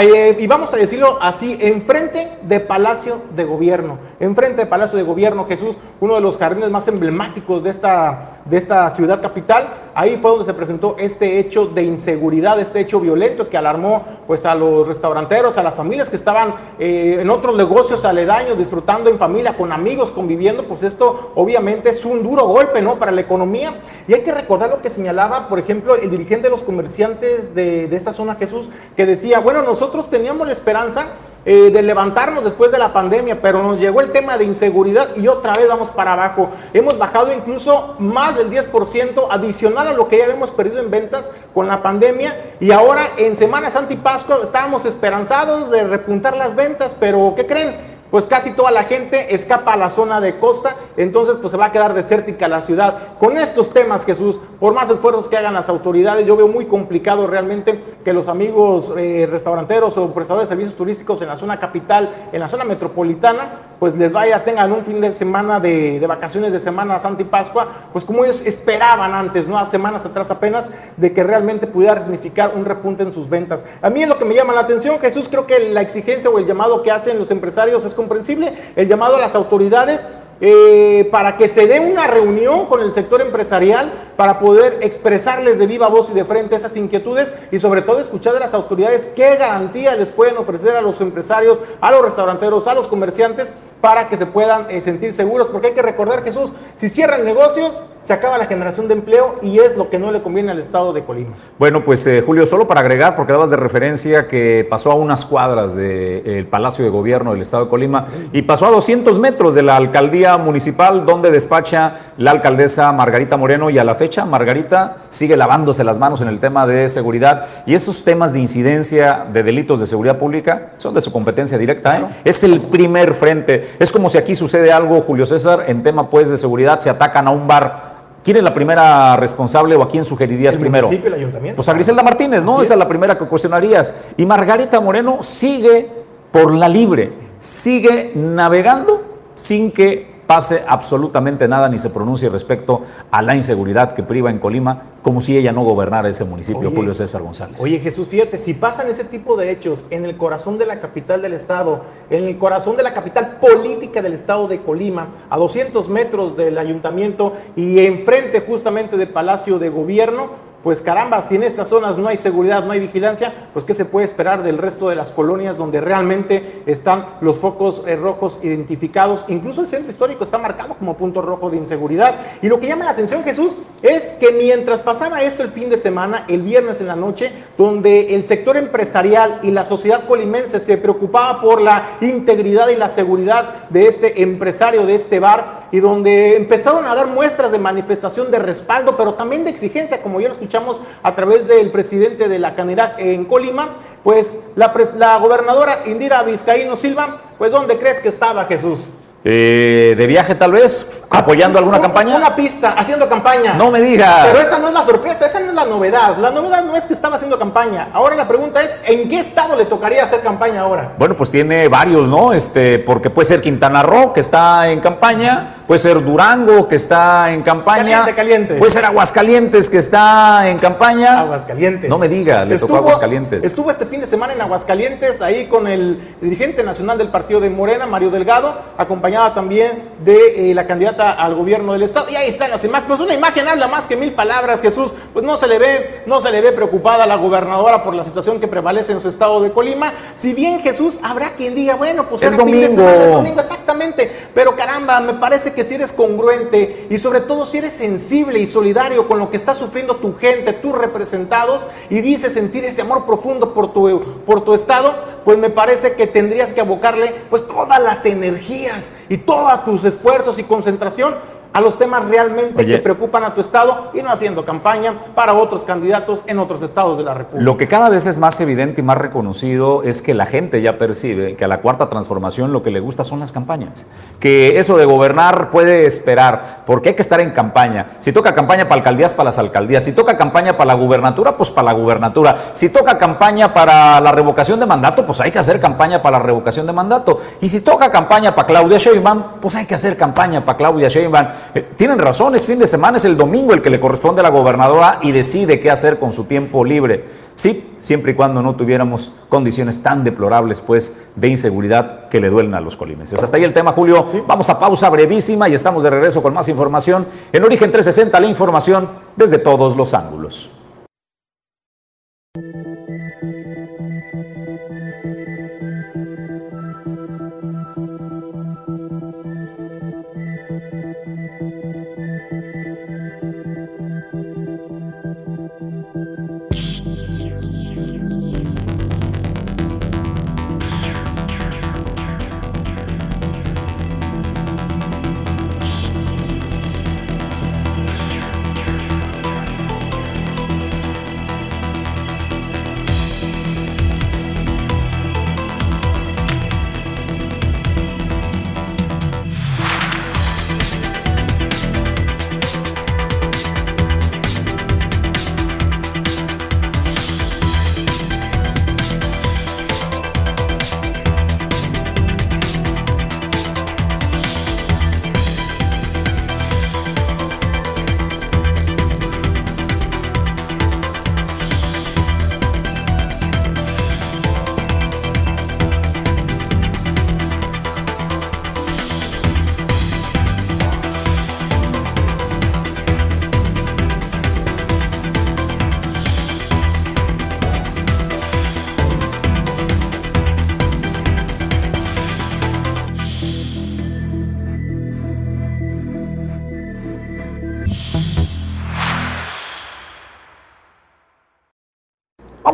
[0.00, 5.04] Eh, y vamos a decirlo así, enfrente de Palacio de Gobierno, enfrente de Palacio de
[5.04, 10.16] Gobierno, Jesús, uno de los jardines más emblemáticos de esta, de esta ciudad capital, ahí
[10.20, 14.54] fue donde se presentó este hecho de inseguridad, este hecho violento que alarmó pues a
[14.54, 19.56] los restauranteros, a las familias que estaban eh, en otros negocios aledaños, disfrutando en familia,
[19.56, 22.98] con amigos, conviviendo, pues esto obviamente es un duro golpe, ¿no?
[22.98, 23.74] Para la economía.
[24.06, 27.88] Y hay que recordar lo que señalaba, por ejemplo, el dirigente de los comerciantes de,
[27.88, 31.06] de esta zona, Jesús, que decía, bueno, nos nosotros teníamos la esperanza
[31.44, 35.28] eh, de levantarnos después de la pandemia, pero nos llegó el tema de inseguridad y
[35.28, 36.50] otra vez vamos para abajo.
[36.74, 41.30] Hemos bajado incluso más del 10% adicional a lo que ya habíamos perdido en ventas
[41.54, 46.96] con la pandemia y ahora en Semana Santa Pascua estábamos esperanzados de repuntar las ventas,
[46.98, 47.87] pero ¿qué creen?
[48.10, 51.66] Pues casi toda la gente escapa a la zona de costa, entonces pues se va
[51.66, 53.16] a quedar desértica la ciudad.
[53.18, 57.26] Con estos temas, Jesús, por más esfuerzos que hagan las autoridades, yo veo muy complicado
[57.26, 62.28] realmente que los amigos eh, restauranteros o prestadores de servicios turísticos en la zona capital,
[62.32, 66.52] en la zona metropolitana, pues les vaya, tengan un fin de semana de, de vacaciones
[66.52, 69.58] de Semana Santa y Pascua, pues como ellos esperaban antes, ¿no?
[69.58, 73.64] A semanas atrás apenas, de que realmente pudiera significar un repunte en sus ventas.
[73.80, 76.38] A mí es lo que me llama la atención, Jesús, creo que la exigencia o
[76.38, 80.04] el llamado que hacen los empresarios es comprensible, el llamado a las autoridades
[80.40, 85.66] eh, para que se dé una reunión con el sector empresarial para poder expresarles de
[85.66, 89.36] viva voz y de frente esas inquietudes y sobre todo escuchar de las autoridades qué
[89.36, 93.48] garantía les pueden ofrecer a los empresarios, a los restauranteros, a los comerciantes
[93.80, 97.80] para que se puedan eh, sentir seguros, porque hay que recordar, Jesús, si cierran negocios,
[98.00, 100.92] se acaba la generación de empleo y es lo que no le conviene al estado
[100.92, 101.30] de Colima.
[101.58, 105.24] Bueno, pues eh, Julio, solo para agregar, porque dabas de referencia que pasó a unas
[105.24, 109.62] cuadras del Palacio de Gobierno del estado de Colima y pasó a 200 metros de
[109.62, 115.36] la alcaldía municipal donde despacha la alcaldesa Margarita Moreno y a la fecha Margarita sigue
[115.36, 119.80] lavándose las manos en el tema de seguridad y esos temas de incidencia de delitos
[119.80, 121.96] de seguridad pública son de su competencia directa.
[121.96, 122.06] ¿eh?
[122.24, 123.38] Es el primer frente
[123.78, 127.28] es como si aquí sucede algo, Julio César, en tema pues de seguridad, se atacan
[127.28, 127.88] a un bar.
[128.24, 130.88] ¿Quién es la primera responsable o a quién sugerirías ¿El primero?
[130.88, 131.56] municipio, el ayuntamiento?
[131.56, 132.60] Pues a Griselda Martínez, ¿no?
[132.60, 133.94] Esa es la primera que cuestionarías.
[134.16, 135.88] Y Margarita Moreno sigue
[136.32, 139.02] por la libre, sigue navegando
[139.34, 144.38] sin que pase absolutamente nada ni se pronuncie respecto a la inseguridad que priva en
[144.38, 147.58] Colima, como si ella no gobernara ese municipio, Oye, Julio César González.
[147.62, 151.22] Oye Jesús, fíjate, si pasan ese tipo de hechos en el corazón de la capital
[151.22, 155.88] del estado, en el corazón de la capital política del estado de Colima, a 200
[155.88, 161.70] metros del ayuntamiento y enfrente justamente del Palacio de Gobierno, pues caramba, si en estas
[161.70, 164.96] zonas no hay seguridad, no hay vigilancia, pues qué se puede esperar del resto de
[164.96, 169.24] las colonias donde realmente están los focos eh, rojos identificados.
[169.28, 172.16] Incluso el centro histórico está marcado como punto rojo de inseguridad.
[172.42, 175.78] Y lo que llama la atención, Jesús, es que mientras pasaba esto el fin de
[175.78, 180.76] semana, el viernes en la noche, donde el sector empresarial y la sociedad colimense se
[180.76, 186.36] preocupaba por la integridad y la seguridad de este empresario, de este bar, y donde
[186.36, 190.34] empezaron a dar muestras de manifestación de respaldo, pero también de exigencia, como ya lo
[190.58, 193.68] escuchamos a través del presidente de la Canidad en Colima,
[194.02, 198.88] pues la, la gobernadora Indira Vizcaíno Silva, pues ¿dónde crees que estaba Jesús?
[199.24, 201.02] Eh, ¿De viaje tal vez?
[201.10, 202.16] ¿Apoyando alguna Un- campaña?
[202.16, 203.54] Una pista, haciendo campaña.
[203.54, 204.26] No me digas.
[204.26, 206.16] Pero esa no es la sorpresa, esa no es la novedad.
[206.18, 207.88] La novedad no es que estaba haciendo campaña.
[207.92, 210.94] Ahora la pregunta es, ¿en qué estado le tocaría hacer campaña ahora?
[210.98, 212.32] Bueno, pues tiene varios, ¿no?
[212.32, 217.30] Este, porque puede ser Quintana Roo, que está en campaña, puede ser Durango, que está
[217.30, 217.98] en campaña.
[218.00, 218.54] Caliente, caliente.
[218.54, 221.20] Puede ser Aguascalientes, que está en campaña.
[221.20, 221.90] Aguascalientes.
[221.90, 223.44] No me diga, le tocó Aguascalientes.
[223.44, 227.50] Estuvo este fin de semana en Aguascalientes, ahí con el dirigente nacional del partido de
[227.50, 232.08] Morena, Mario Delgado, acompañada también de eh, la candidata al gobierno del estado.
[232.08, 232.88] Y ahí están las imágenes.
[232.88, 234.94] Pues una imagen habla más que mil palabras, Jesús.
[235.12, 238.04] Pues no se le ve, no se le ve preocupada a la gobernadora por la
[238.04, 239.92] situación que prevalece en su estado de Colima.
[240.16, 242.68] Si bien Jesús, habrá quien diga, bueno, pues Es domingo.
[242.68, 244.10] semana, es domingo, exactamente.
[244.34, 248.46] Pero caramba, me parece que si eres congruente y sobre todo si eres sensible y
[248.46, 253.06] solidario con lo que está sufriendo tu gente, tus representados, y dices sentir ese amor
[253.06, 254.94] profundo por tu, por tu estado,
[255.24, 260.38] pues me parece que tendrías que abocarle pues todas las energías y todos tus esfuerzos
[260.38, 261.14] y concentración
[261.52, 262.74] a los temas realmente Oye.
[262.74, 266.98] que preocupan a tu estado y no haciendo campaña para otros candidatos en otros estados
[266.98, 267.44] de la República.
[267.44, 270.78] Lo que cada vez es más evidente y más reconocido es que la gente ya
[270.78, 273.86] percibe que a la cuarta transformación lo que le gusta son las campañas.
[274.20, 277.90] Que eso de gobernar puede esperar, porque hay que estar en campaña.
[277.98, 279.84] Si toca campaña para alcaldías, para las alcaldías.
[279.84, 282.36] Si toca campaña para la gubernatura, pues para la gubernatura.
[282.52, 286.24] Si toca campaña para la revocación de mandato, pues hay que hacer campaña para la
[286.24, 287.20] revocación de mandato.
[287.40, 291.26] Y si toca campaña para Claudia Sheinbaum, pues hay que hacer campaña para Claudia Sheinbaum.
[291.54, 294.24] Eh, tienen razón, es fin de semana, es el domingo el que le corresponde a
[294.24, 297.04] la gobernadora y decide qué hacer con su tiempo libre.
[297.34, 302.54] Sí, siempre y cuando no tuviéramos condiciones tan deplorables, pues, de inseguridad que le duelen
[302.54, 303.22] a los colimenses.
[303.22, 304.06] Hasta ahí el tema, Julio.
[304.26, 307.06] Vamos a pausa brevísima y estamos de regreso con más información.
[307.32, 310.50] En Origen 360, la información desde todos los ángulos.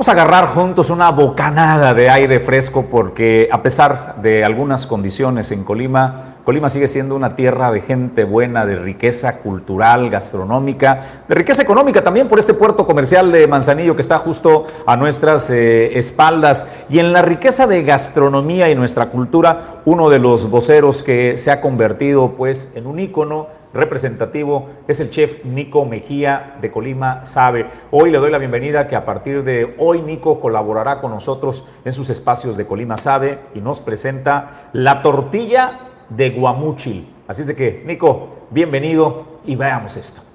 [0.04, 5.50] Vamos a agarrar juntos una bocanada de aire fresco porque a pesar de algunas condiciones
[5.50, 11.34] en Colima, Colima sigue siendo una tierra de gente buena, de riqueza cultural, gastronómica, de
[11.34, 15.96] riqueza económica también por este puerto comercial de Manzanillo que está justo a nuestras eh,
[15.96, 16.84] espaldas.
[16.90, 21.50] Y en la riqueza de gastronomía y nuestra cultura, uno de los voceros que se
[21.50, 27.66] ha convertido pues en un ícono representativo es el chef Nico Mejía de Colima Sabe.
[27.90, 31.92] Hoy le doy la bienvenida que a partir de hoy Nico colaborará con nosotros en
[31.92, 37.12] sus espacios de Colima Sabe y nos presenta la tortilla de guamuchil.
[37.26, 40.33] Así es de que, Nico, bienvenido y veamos esto.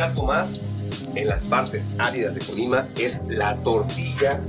[0.00, 0.60] Hallazgo más
[1.14, 4.40] en las partes áridas de Colima es la tortilla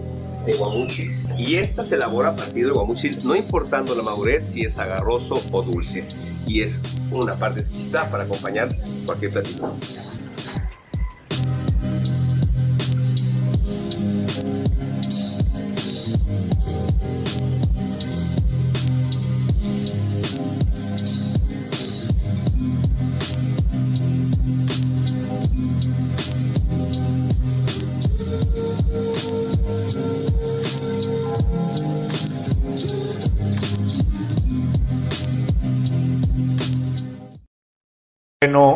[0.46, 1.18] de guamuchil.
[1.38, 5.42] Y esta se elabora a partir del guamuchil, no importando la madurez si es agarroso
[5.52, 6.08] o dulce.
[6.48, 6.80] Y es
[7.12, 8.70] una parte exquisita para acompañar
[9.06, 9.74] cualquier platillo.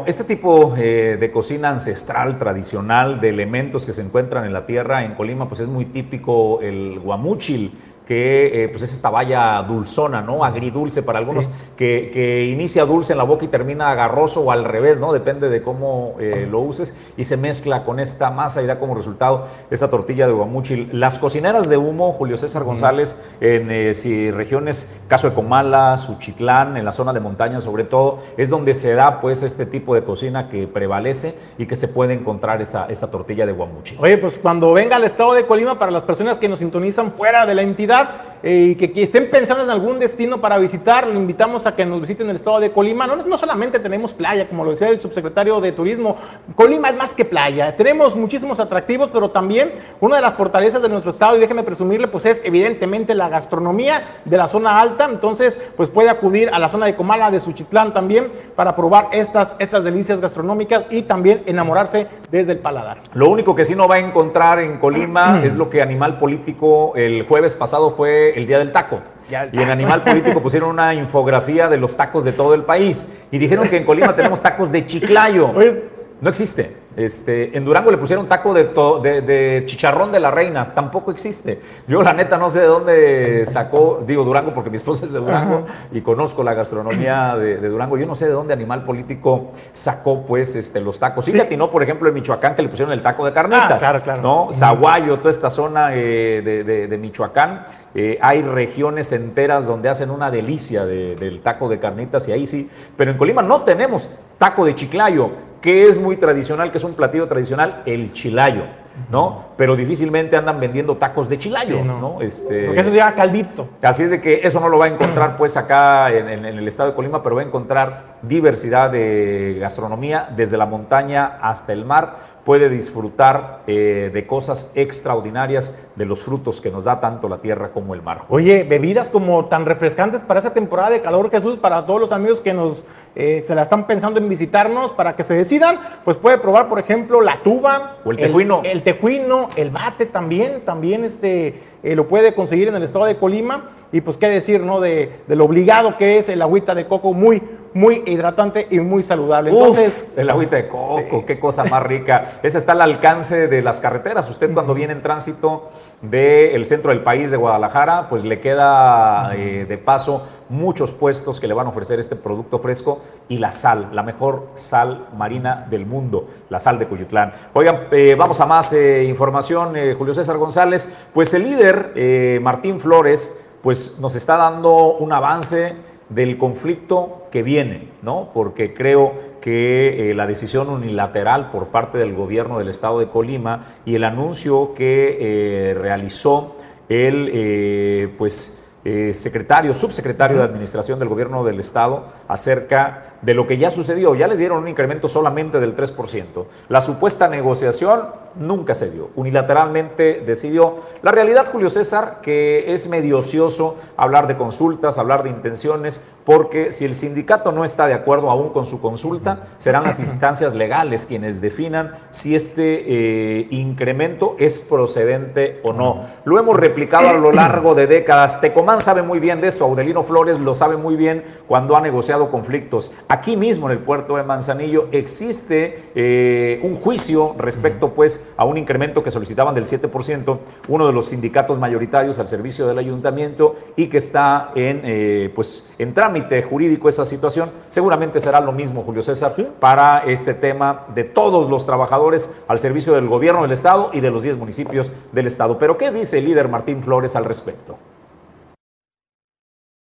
[0.05, 5.03] Este tipo eh, de cocina ancestral, tradicional, de elementos que se encuentran en la tierra
[5.03, 7.71] en Colima, pues es muy típico el guamuchil,
[8.05, 10.43] que eh, pues es esta valla dulzona, ¿no?
[10.45, 14.63] Agridulce para algunos, que, que, inicia dulce en la boca y termina agarroso o al
[14.63, 15.11] revés, ¿no?
[15.11, 18.95] Depende de cómo eh, lo uses y se mezcla con esta masa y da como
[18.95, 20.89] resultado esta tortilla de guamuchil.
[20.91, 26.77] Las cocineras de humo, Julio César González, en eh, si regiones, caso de Comala, Suchitlán,
[26.77, 30.03] en la zona de montaña sobre todo, es donde se da pues este tipo de
[30.03, 33.97] cocina que prevalece y que se puede encontrar esa, esa tortilla de guamuchil.
[33.99, 37.45] Oye, pues cuando venga al estado de Colima, para las personas que nos sintonizan fuera
[37.45, 41.19] de la entidad, eh, y que, que, estén pensando en algún destino para visitar, lo
[41.19, 43.07] invitamos a que nos visiten el estado de Colima.
[43.07, 46.15] No, no solamente tenemos playa, como lo decía el subsecretario de Turismo,
[46.53, 47.75] Colima es más que playa.
[47.75, 52.07] Tenemos muchísimos atractivos, pero también una de las fortalezas de nuestro estado, y déjeme presumirle,
[52.07, 55.05] pues es evidentemente la gastronomía de la zona alta.
[55.05, 59.55] Entonces, pues puede acudir a la zona de Comala, de Suchitlán también, para probar estas,
[59.57, 62.99] estas delicias gastronómicas y también enamorarse desde el paladar.
[63.15, 66.93] Lo único que sí no va a encontrar en Colima es lo que Animal Político
[66.95, 69.01] el jueves pasado fue el día del taco.
[69.29, 73.07] Y en Animal Político pusieron una infografía de los tacos de todo el país.
[73.31, 75.51] Y dijeron que en Colima tenemos tacos de chiclayo.
[75.53, 75.83] Pues,
[76.21, 76.85] no existe.
[76.95, 78.71] Este, en Durango le pusieron taco de,
[79.03, 81.61] de, de, chicharrón de la reina, tampoco existe.
[81.89, 85.19] Yo la neta no sé de dónde sacó, digo Durango porque mi esposa es de
[85.19, 87.97] Durango y conozco la gastronomía de, Durango.
[87.97, 91.25] Yo no sé de dónde Animal Político sacó pues este, los tacos.
[91.25, 91.39] Sí, sí.
[91.39, 93.73] atinó, por ejemplo, en Michoacán que le pusieron el taco de carnitas.
[93.73, 94.21] Ah, claro, claro.
[94.21, 94.53] ¿no?
[94.53, 97.65] Zaguayo, toda esta zona eh, de, Michoacán.
[97.93, 102.69] Eh, hay regiones enteras donde hacen una delicia del taco de carnitas y ahí sí.
[102.95, 105.31] Pero en Colima no tenemos taco de chiclayo
[105.65, 108.65] que es muy tradicional, que es un platillo tradicional, el chilayo,
[109.09, 109.45] ¿no?
[109.57, 111.99] Pero difícilmente andan vendiendo tacos de chilayo, Sí, no.
[111.99, 112.21] ¿no?
[112.21, 113.67] Este, Porque eso se llama caldito.
[113.81, 116.57] Así es de que eso no lo va a encontrar pues acá en, en- en
[116.59, 121.73] el estado de Colima, pero va a encontrar diversidad de gastronomía desde la montaña hasta
[121.73, 122.35] el mar.
[122.45, 127.69] Puede disfrutar eh, de cosas extraordinarias de los frutos que nos da tanto la tierra
[127.69, 128.21] como el mar.
[128.29, 132.41] Oye, bebidas como tan refrescantes para esa temporada de calor, Jesús, para todos los amigos
[132.41, 132.85] que nos
[133.15, 136.79] eh, se la están pensando en visitarnos, para que se decidan, pues puede probar, por
[136.79, 137.97] ejemplo, la tuba.
[138.03, 138.61] O el tejuino.
[138.63, 143.15] El, tejuino, el bate también, también este, eh, lo puede conseguir en el estado de
[143.15, 143.71] Colima.
[143.95, 144.81] Y pues qué decir, ¿no?
[144.81, 147.41] De, de lo obligado que es el agüita de coco, muy,
[147.73, 149.51] muy hidratante y muy saludable.
[149.51, 152.39] Entonces, Uf, el agüita de coco, qué cosa más rica.
[152.43, 154.29] Esa está al alcance de las carreteras.
[154.29, 155.69] Usted cuando viene en tránsito
[156.01, 161.47] del centro del país de Guadalajara, pues le queda eh, de paso muchos puestos que
[161.47, 162.99] le van a ofrecer este producto fresco
[163.29, 167.31] y la sal, la mejor sal marina del mundo, la sal de Cuyutlán.
[167.53, 170.89] Oigan, eh, vamos a más eh, información, Julio César González.
[171.13, 173.33] Pues el líder, Martín Flores,
[173.65, 175.73] pues nos está dando un avance
[176.09, 178.29] del conflicto que viene, ¿no?
[178.31, 183.65] Porque creo que eh, la decisión unilateral por parte del gobierno del estado de Colima
[183.83, 186.57] y el anuncio que eh, realizó
[186.89, 188.71] el, eh, pues,
[189.13, 194.15] secretario, subsecretario de Administración del Gobierno del Estado acerca de lo que ya sucedió.
[194.15, 196.45] Ya les dieron un incremento solamente del 3%.
[196.69, 199.09] La supuesta negociación nunca se dio.
[199.15, 200.77] Unilateralmente decidió.
[201.01, 206.71] La realidad, Julio César, que es medio ocioso hablar de consultas, hablar de intenciones, porque
[206.71, 211.05] si el sindicato no está de acuerdo aún con su consulta, serán las instancias legales
[211.07, 216.03] quienes definan si este eh, incremento es procedente o no.
[216.25, 218.41] Lo hemos replicado a lo largo de décadas.
[218.41, 222.14] Tecomán sabe muy bien de esto, Audelino Flores lo sabe muy bien cuando ha negociado
[222.29, 222.91] conflictos.
[223.07, 228.57] Aquí mismo en el puerto de Manzanillo existe eh, un juicio respecto pues a un
[228.57, 230.37] incremento que solicitaban del 7%,
[230.67, 235.67] uno de los sindicatos mayoritarios al servicio del ayuntamiento y que está en, eh, pues,
[235.77, 237.51] en trámite jurídico esa situación.
[237.69, 242.93] Seguramente será lo mismo, Julio César, para este tema de todos los trabajadores al servicio
[242.93, 245.57] del gobierno del Estado y de los 10 municipios del Estado.
[245.57, 247.77] Pero ¿qué dice el líder Martín Flores al respecto?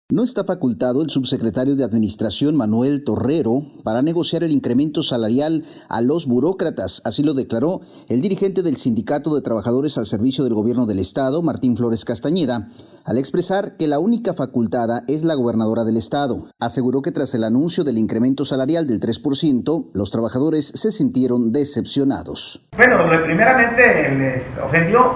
[0.09, 6.01] No está facultado el subsecretario de Administración Manuel Torrero para negociar el incremento salarial a
[6.01, 10.87] los burócratas, así lo declaró el dirigente del Sindicato de Trabajadores al Servicio del Gobierno
[10.87, 12.69] del Estado, Martín Flores Castañeda,
[13.05, 16.47] al expresar que la única facultada es la gobernadora del Estado.
[16.61, 22.63] Aseguró que tras el anuncio del incremento salarial del 3%, los trabajadores se sintieron decepcionados.
[22.77, 23.83] Bueno, primeramente
[24.17, 25.15] les ofendió,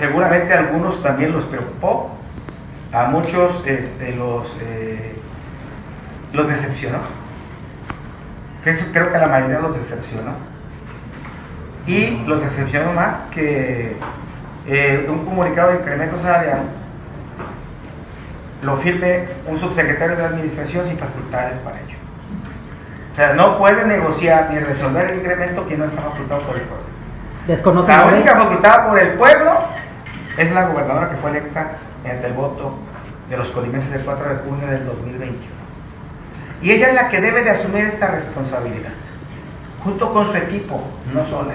[0.00, 2.13] seguramente algunos también los preocupó
[2.94, 5.12] a muchos este, los, eh,
[6.32, 6.98] los decepcionó.
[8.62, 10.32] creo que a la mayoría los decepcionó.
[11.86, 13.96] Y los decepcionó más que
[14.66, 16.62] eh, un comunicado de incremento salarial
[18.62, 21.98] lo firme un subsecretario de administración sin facultades para ello.
[23.12, 26.62] O sea, no puede negociar ni resolver el incremento que no está facultado por el
[26.62, 27.86] pueblo.
[27.86, 29.52] la única facultada por el pueblo
[30.38, 31.72] es la gobernadora que fue electa
[32.04, 32.74] el voto
[33.28, 35.34] de los colimenses del 4 de junio del 2021.
[36.62, 38.92] Y ella es la que debe de asumir esta responsabilidad,
[39.82, 40.80] junto con su equipo,
[41.12, 41.54] no sola.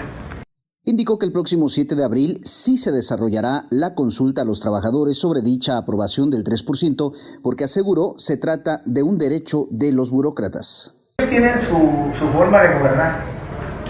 [0.86, 5.20] Indicó que el próximo 7 de abril sí se desarrollará la consulta a los trabajadores
[5.20, 10.93] sobre dicha aprobación del 3%, porque aseguró se trata de un derecho de los burócratas.
[11.18, 13.20] Tienen su, su forma de gobernar,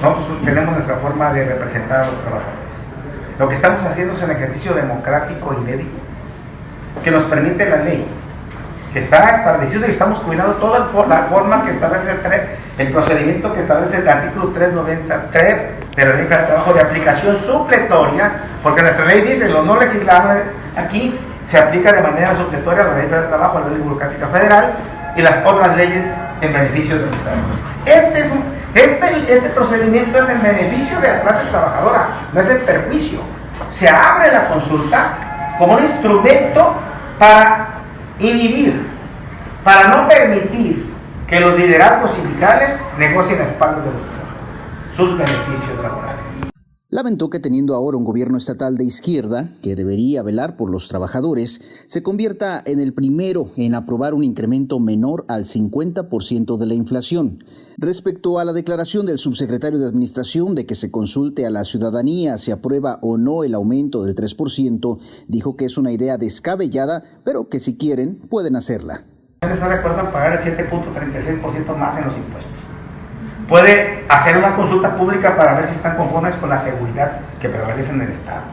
[0.01, 2.59] nosotros tenemos nuestra forma de representar a los trabajadores.
[3.37, 6.08] Lo que estamos haciendo es un ejercicio democrático y médico
[7.03, 8.05] que nos permite la ley,
[8.93, 13.61] que está establecido y estamos cuidando toda la forma que establece el, el procedimiento que
[13.61, 15.55] establece el artículo 393
[15.95, 18.31] de la ley de trabajo de aplicación supletoria,
[18.63, 20.29] porque nuestra ley dice lo no legislado
[20.75, 24.27] aquí se aplica de manera supletoria a la ley de trabajo, a la ley burocrática
[24.27, 24.73] federal
[25.15, 26.05] y las otras leyes
[26.41, 27.59] en beneficio de los trabajadores.
[27.85, 28.31] Este, es
[28.75, 33.19] este, este procedimiento es en beneficio de la clase trabajadora, no es en perjuicio.
[33.71, 35.28] Se abre la consulta
[35.59, 36.73] como un instrumento
[37.19, 37.67] para
[38.17, 38.87] inhibir,
[39.63, 40.89] para no permitir
[41.27, 44.29] que los liderazgos sindicales negocien a espaldas de los trabajadores
[44.95, 46.18] sus beneficios laborales.
[46.91, 51.85] Lamentó que teniendo ahora un gobierno estatal de izquierda, que debería velar por los trabajadores,
[51.85, 57.43] se convierta en el primero en aprobar un incremento menor al 50% de la inflación.
[57.77, 62.39] Respecto a la declaración del subsecretario de Administración de que se consulte a la ciudadanía
[62.39, 67.49] si aprueba o no el aumento del 3%, dijo que es una idea descabellada, pero
[67.49, 69.03] que si quieren pueden hacerla.
[69.41, 72.58] Acuerdo en pagar el 7.36% más en los impuestos
[73.49, 77.91] puede hacer una consulta pública para ver si están conformes con la seguridad que prevalece
[77.91, 78.43] en el Estado.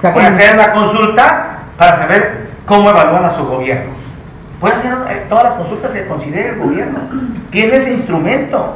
[0.00, 3.92] Puede hacer una consulta para saber cómo evalúan a su gobierno.
[4.58, 6.98] Puede hacer eh, todas las consultas que considere el gobierno.
[7.50, 8.74] Tiene ese instrumento.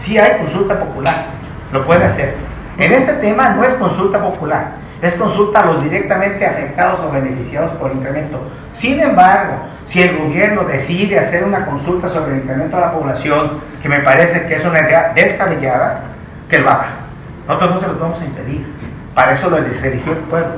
[0.00, 1.26] Si hay consulta popular,
[1.72, 2.36] lo puede hacer.
[2.78, 4.70] En este tema no es consulta popular,
[5.02, 8.40] es consulta a los directamente afectados o beneficiados por el incremento.
[8.74, 9.56] Sin embargo,
[9.90, 13.98] si el gobierno decide hacer una consulta sobre el incremento de la población, que me
[13.98, 16.02] parece que es una idea descabellada,
[16.48, 16.90] que lo haga.
[17.48, 18.66] Nosotros no se los vamos a impedir.
[19.14, 20.52] Para eso lo eligió el pueblo.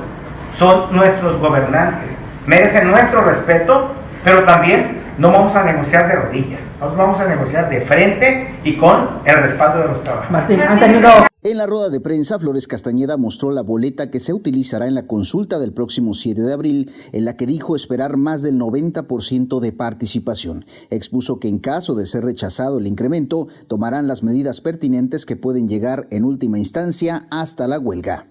[0.55, 2.09] Son nuestros gobernantes.
[2.45, 6.61] Merecen nuestro respeto, pero también no vamos a negociar de rodillas.
[6.79, 10.31] Nosotros vamos a negociar de frente y con el respaldo de los trabajadores.
[10.31, 11.09] Martín, han tenido
[11.43, 15.07] en la rueda de prensa, Flores Castañeda mostró la boleta que se utilizará en la
[15.07, 19.71] consulta del próximo 7 de abril, en la que dijo esperar más del 90% de
[19.71, 20.65] participación.
[20.89, 25.67] Expuso que en caso de ser rechazado el incremento, tomarán las medidas pertinentes que pueden
[25.67, 28.27] llegar en última instancia hasta la huelga.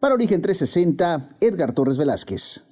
[0.00, 2.64] Para Origen 360, Edgar Torres Velázquez.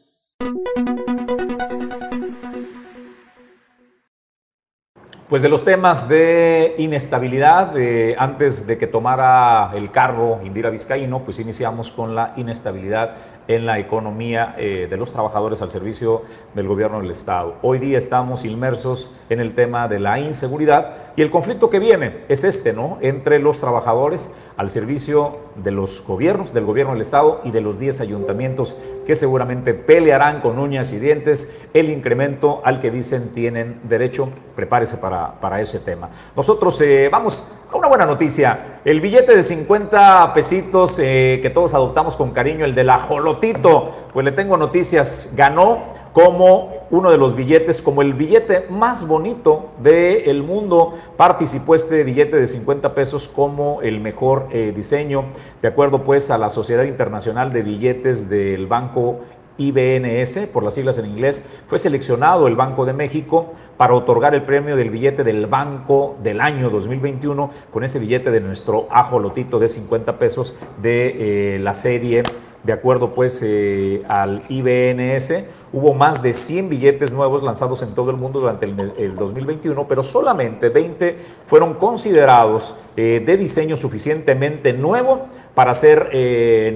[5.29, 7.75] Pues de los temas de inestabilidad,
[8.17, 13.15] antes de que tomara el cargo Indira Vizcaíno, pues iniciamos con la inestabilidad
[13.49, 16.23] en la economía eh, de los trabajadores al servicio
[16.55, 17.57] del gobierno del Estado.
[17.63, 22.25] Hoy día estamos inmersos en el tema de la inseguridad y el conflicto que viene
[22.29, 22.99] es este, ¿no?
[23.01, 27.79] Entre los trabajadores al servicio de los gobiernos, del gobierno del Estado y de los
[27.79, 28.77] 10 ayuntamientos
[29.07, 34.29] que seguramente pelearán con uñas y dientes el incremento al que dicen tienen derecho.
[34.55, 36.11] Prepárese para, para ese tema.
[36.37, 38.81] Nosotros eh, vamos a una buena noticia.
[38.85, 42.99] El billete de 50 pesitos eh, que todos adoptamos con cariño, el de la
[43.39, 49.07] Jolotito, pues le tengo noticias, ganó como uno de los billetes, como el billete más
[49.07, 50.95] bonito del mundo.
[51.17, 55.27] Participó este billete de 50 pesos como el mejor eh, diseño,
[55.63, 59.21] de acuerdo pues a la Sociedad Internacional de Billetes del Banco
[59.59, 64.43] IBNS, por las siglas en inglés, fue seleccionado el Banco de México para otorgar el
[64.43, 69.69] premio del billete del Banco del año 2021 con ese billete de nuestro ajolotito de
[69.69, 72.23] 50 pesos de eh, la serie
[72.69, 75.33] de acuerdo pues eh, al IBNS,
[75.73, 80.03] hubo más de 100 billetes nuevos lanzados en todo el mundo durante el, 2021, pero
[80.03, 81.17] solamente 20
[81.47, 86.11] fueron considerados eh, de diseño suficientemente nuevo para ser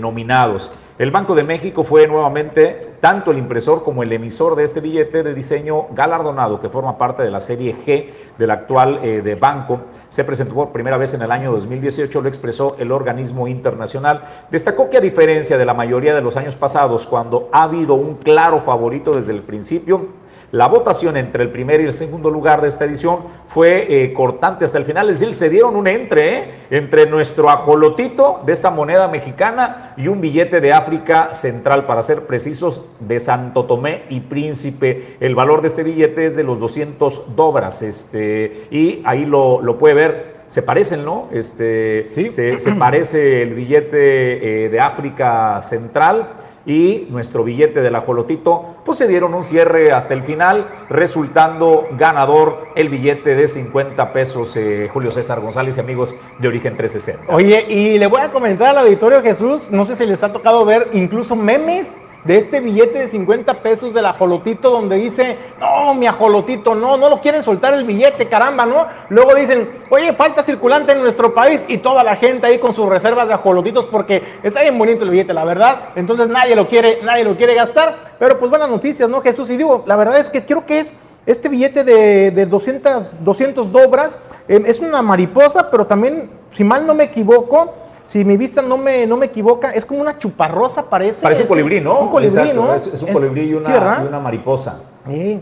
[0.01, 0.72] nominados.
[0.99, 5.22] El Banco de México fue nuevamente tanto el impresor como el emisor de este billete
[5.22, 9.80] de diseño galardonado que forma parte de la serie G del actual eh, de banco.
[10.11, 14.22] Se presentó por primera vez en el año 2018, lo expresó el organismo internacional.
[14.51, 18.16] Destacó que a diferencia de la mayoría de los años pasados, cuando ha habido un
[18.16, 20.09] claro favorito desde el principio,
[20.53, 24.67] la votación entre el primer y el segundo lugar de esta edición fue eh, cortante
[24.67, 28.71] hasta el final, es decir, se dieron un entre eh, entre nuestro ajolotito de esta
[28.71, 34.21] moneda mexicana y un billete de África Central, para ser precisos, de Santo Tomé y
[34.21, 35.17] Príncipe.
[35.21, 39.79] El valor de este billete es de los 200 dobras, este, y ahí lo, lo
[39.79, 41.31] puede ver se parecen, ¿no?
[41.33, 42.29] Este, ¿Sí?
[42.29, 46.29] se, parece el billete eh, de África Central
[46.67, 52.69] y nuestro billete del ajolotito, pues se dieron un cierre hasta el final, resultando ganador
[52.75, 57.35] el billete de 50 pesos, eh, Julio César González y amigos de Origen 360.
[57.35, 60.65] Oye, y le voy a comentar al auditorio Jesús, no sé si les ha tocado
[60.65, 66.07] ver incluso memes de este billete de 50 pesos del ajolotito donde dice, no, mi
[66.07, 68.87] ajolotito, no, no lo quieren soltar el billete, caramba, ¿no?
[69.09, 72.89] Luego dicen, oye, falta circulante en nuestro país y toda la gente ahí con sus
[72.89, 75.91] reservas de ajolotitos porque está bien bonito el billete, la verdad.
[75.97, 77.97] Entonces nadie lo quiere, nadie lo quiere gastar.
[78.18, 79.51] Pero pues buenas noticias, ¿no, Jesús?
[79.51, 80.95] Y digo, la verdad es que creo que es...
[81.25, 84.18] Este billete de, de 200, 200 dobras
[84.49, 87.73] eh, es una mariposa, pero también, si mal no me equivoco,
[88.13, 91.23] si mi vista no me, no me equivoca, es como una chuparrosa, parece.
[91.23, 91.99] Parece un colibrí, ¿no?
[91.99, 92.75] Un colibrí, ¿no?
[92.75, 94.83] Es, un colibrí y una, mariposa.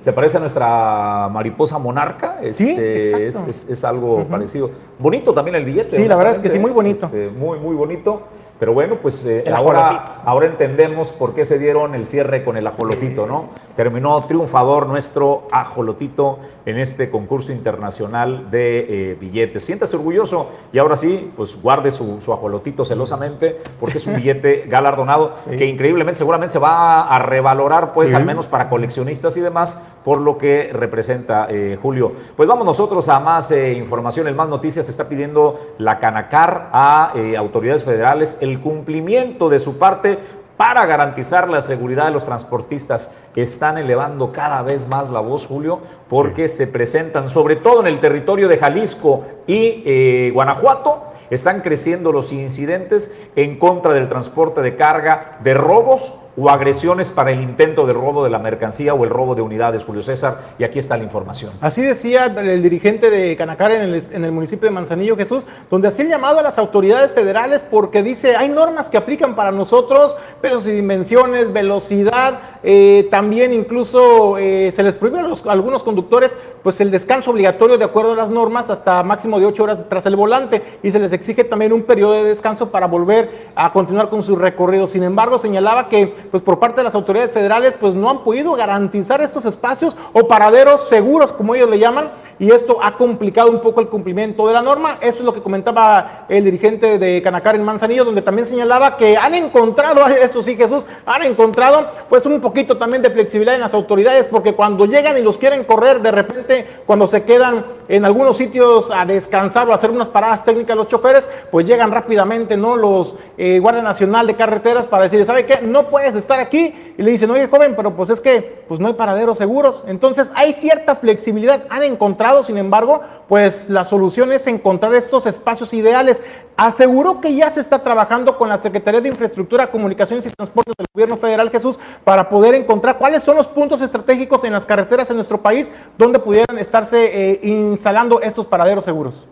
[0.00, 2.38] Se parece a nuestra mariposa monarca.
[2.52, 4.70] sí, este, es, es, algo parecido.
[5.00, 5.96] Bonito también el billete.
[5.96, 7.06] Sí, la verdad es que sí, muy bonito.
[7.06, 8.22] Este, muy, muy bonito.
[8.60, 12.66] Pero bueno, pues eh, ahora, ahora entendemos por qué se dieron el cierre con el
[12.68, 13.48] ajolotito, ¿no?
[13.80, 19.64] Terminó triunfador nuestro ajolotito en este concurso internacional de eh, billetes.
[19.64, 25.32] Siéntase orgulloso y ahora sí, pues guarde su, ajolotito celosamente porque es un billete galardonado
[25.48, 30.20] que increíblemente seguramente se va a revalorar, pues al menos para coleccionistas y demás, por
[30.20, 32.12] lo que representa eh, Julio.
[32.36, 34.84] Pues vamos nosotros a más información, el más noticias.
[34.84, 40.18] Se está pidiendo la Canacar a autoridades federales el cumplimiento de su parte
[40.60, 43.14] para garantizar la seguridad de los transportistas.
[43.34, 47.98] Están elevando cada vez más la voz, Julio, porque se presentan, sobre todo en el
[47.98, 54.76] territorio de Jalisco y eh, Guanajuato, están creciendo los incidentes en contra del transporte de
[54.76, 59.10] carga, de robos o agresiones para el intento de robo de la mercancía o el
[59.10, 61.52] robo de unidades, Julio César, y aquí está la información.
[61.60, 66.10] Así decía el dirigente de Canacar en el, municipio de Manzanillo, Jesús, donde hacía el
[66.10, 70.76] llamado a las autoridades federales porque dice, hay normas que aplican para nosotros, pero sin
[70.76, 77.30] dimensiones, velocidad, eh, también incluso eh, se les prohíbe a, algunos conductores pues el descanso
[77.30, 80.90] obligatorio de acuerdo a las normas hasta máximo de ocho horas tras el volante y
[80.90, 84.86] se les exige también un periodo de descanso para volver a continuar con su recorrido.
[84.86, 88.52] Sin embargo, señalaba que pues por parte de las autoridades federales, pues no han podido
[88.52, 92.10] garantizar estos espacios o paraderos seguros, como ellos le llaman,
[92.40, 94.96] y esto ha complicado un poco el cumplimiento de la norma.
[95.02, 99.18] Eso es lo que comentaba el dirigente de Canacar en Manzanillo, donde también señalaba que
[99.18, 103.74] han encontrado, eso sí Jesús, han encontrado pues un poquito también de flexibilidad en las
[103.74, 108.38] autoridades, porque cuando llegan y los quieren correr, de repente cuando se quedan en algunos
[108.38, 112.74] sitios a descansar o a hacer unas paradas técnicas los choferes, pues llegan rápidamente, ¿no?
[112.74, 115.58] Los eh, Guardia Nacional de Carreteras para decir, ¿sabe qué?
[115.62, 116.94] No puedes estar aquí.
[116.96, 119.82] Y le dicen, oye, joven, pero pues es que pues no hay paraderos seguros.
[119.86, 121.64] Entonces hay cierta flexibilidad.
[121.68, 126.22] Han encontrado sin embargo, pues la solución es encontrar estos espacios ideales.
[126.56, 130.86] Aseguró que ya se está trabajando con la Secretaría de Infraestructura, Comunicaciones y Transportes del
[130.94, 135.16] Gobierno Federal, Jesús, para poder encontrar cuáles son los puntos estratégicos en las carreteras en
[135.16, 139.26] nuestro país donde pudieran estarse eh, instalando estos paraderos seguros.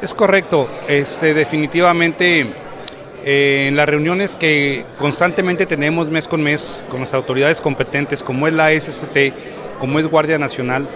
[0.00, 2.46] Es correcto, este, definitivamente
[3.24, 8.48] eh, en las reuniones que constantemente tenemos mes con mes con las autoridades competentes, como
[8.48, 9.32] es la SST,
[9.82, 10.86] como es Guardia Nacional,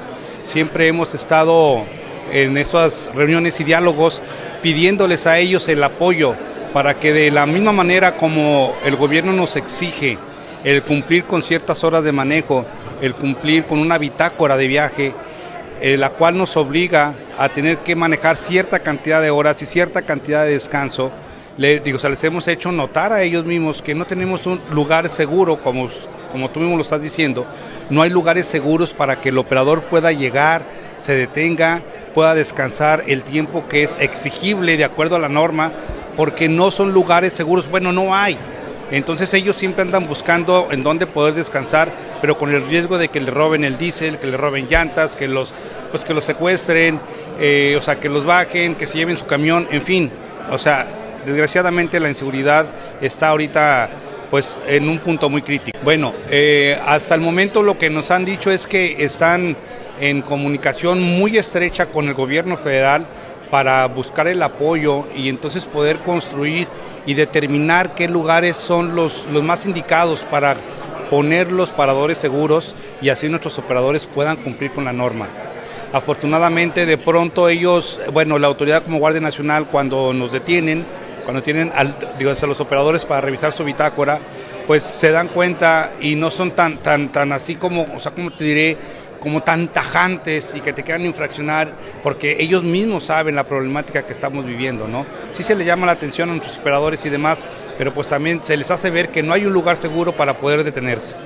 [0.44, 1.82] siempre hemos estado
[2.30, 4.22] en esas reuniones y diálogos
[4.62, 6.36] pidiéndoles a ellos el apoyo
[6.72, 10.18] para que de la misma manera como el gobierno nos exige
[10.62, 12.64] el cumplir con ciertas horas de manejo,
[13.02, 15.12] el cumplir con una bitácora de viaje,
[15.80, 20.02] eh, la cual nos obliga a tener que manejar cierta cantidad de horas y cierta
[20.02, 21.10] cantidad de descanso,
[21.58, 25.88] digo, les hemos hecho notar a ellos mismos que no tenemos un lugar seguro, como,
[26.36, 27.46] como tú mismo lo estás diciendo,
[27.88, 30.66] no hay lugares seguros para que el operador pueda llegar,
[30.98, 31.80] se detenga,
[32.12, 35.72] pueda descansar el tiempo que es exigible de acuerdo a la norma,
[36.14, 38.36] porque no son lugares seguros, bueno, no hay.
[38.90, 43.18] Entonces ellos siempre andan buscando en dónde poder descansar, pero con el riesgo de que
[43.18, 45.54] le roben el diésel, que le roben llantas, que los,
[45.90, 47.00] pues que los secuestren,
[47.40, 50.10] eh, o sea, que los bajen, que se lleven su camión, en fin.
[50.50, 50.86] O sea,
[51.24, 52.66] desgraciadamente la inseguridad
[53.00, 53.88] está ahorita
[54.30, 55.78] pues en un punto muy crítico.
[55.82, 59.56] Bueno, eh, hasta el momento lo que nos han dicho es que están
[60.00, 63.06] en comunicación muy estrecha con el gobierno federal
[63.50, 66.66] para buscar el apoyo y entonces poder construir
[67.06, 70.56] y determinar qué lugares son los, los más indicados para
[71.10, 75.28] poner los paradores seguros y así nuestros operadores puedan cumplir con la norma.
[75.92, 80.84] Afortunadamente de pronto ellos, bueno, la autoridad como Guardia Nacional cuando nos detienen,
[81.26, 81.72] cuando tienen
[82.20, 84.20] digo, a los operadores para revisar su bitácora,
[84.64, 88.30] pues se dan cuenta y no son tan, tan, tan así como, o sea, como
[88.30, 88.76] te diré,
[89.18, 94.12] como tan tajantes y que te quieran infraccionar, porque ellos mismos saben la problemática que
[94.12, 95.04] estamos viviendo, ¿no?
[95.32, 97.44] Sí se le llama la atención a nuestros operadores y demás,
[97.76, 100.62] pero pues también se les hace ver que no hay un lugar seguro para poder
[100.62, 101.16] detenerse.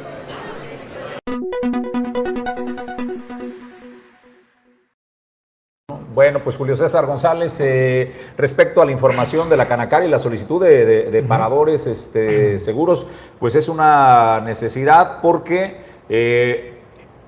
[6.12, 10.18] Bueno, pues Julio César González, eh, respecto a la información de la Canacar y la
[10.18, 13.06] solicitud de, paradores este, seguros,
[13.38, 15.76] pues es una necesidad porque
[16.08, 16.74] eh,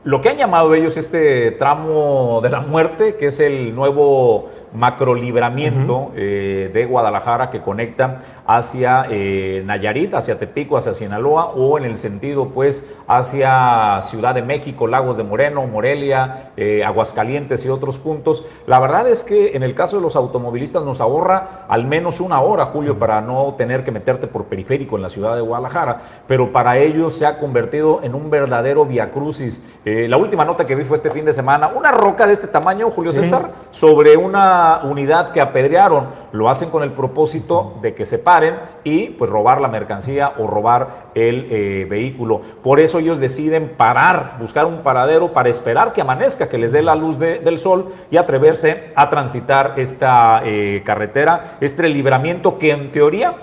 [0.03, 6.13] lo que han llamado ellos este tramo de la muerte, que es el nuevo macrolibramiento
[6.17, 11.97] eh, de Guadalajara que conecta hacia eh, Nayarit, hacia Tepico, hacia Sinaloa o en el
[11.97, 18.45] sentido pues hacia Ciudad de México, Lagos de Moreno, Morelia, eh, Aguascalientes y otros puntos.
[18.67, 22.41] La verdad es que en el caso de los automovilistas nos ahorra al menos una
[22.41, 26.53] hora, Julio, para no tener que meterte por periférico en la ciudad de Guadalajara, pero
[26.53, 29.65] para ellos se ha convertido en un verdadero viacrucis.
[29.85, 32.91] la última nota que vi fue este fin de semana, una roca de este tamaño,
[32.91, 36.09] Julio César, sobre una unidad que apedrearon.
[36.33, 40.47] Lo hacen con el propósito de que se paren y pues robar la mercancía o
[40.47, 42.41] robar el eh, vehículo.
[42.63, 46.83] Por eso ellos deciden parar, buscar un paradero para esperar que amanezca, que les dé
[46.83, 52.93] la luz del sol y atreverse a transitar esta eh, carretera, este libramiento que en
[52.93, 53.35] teoría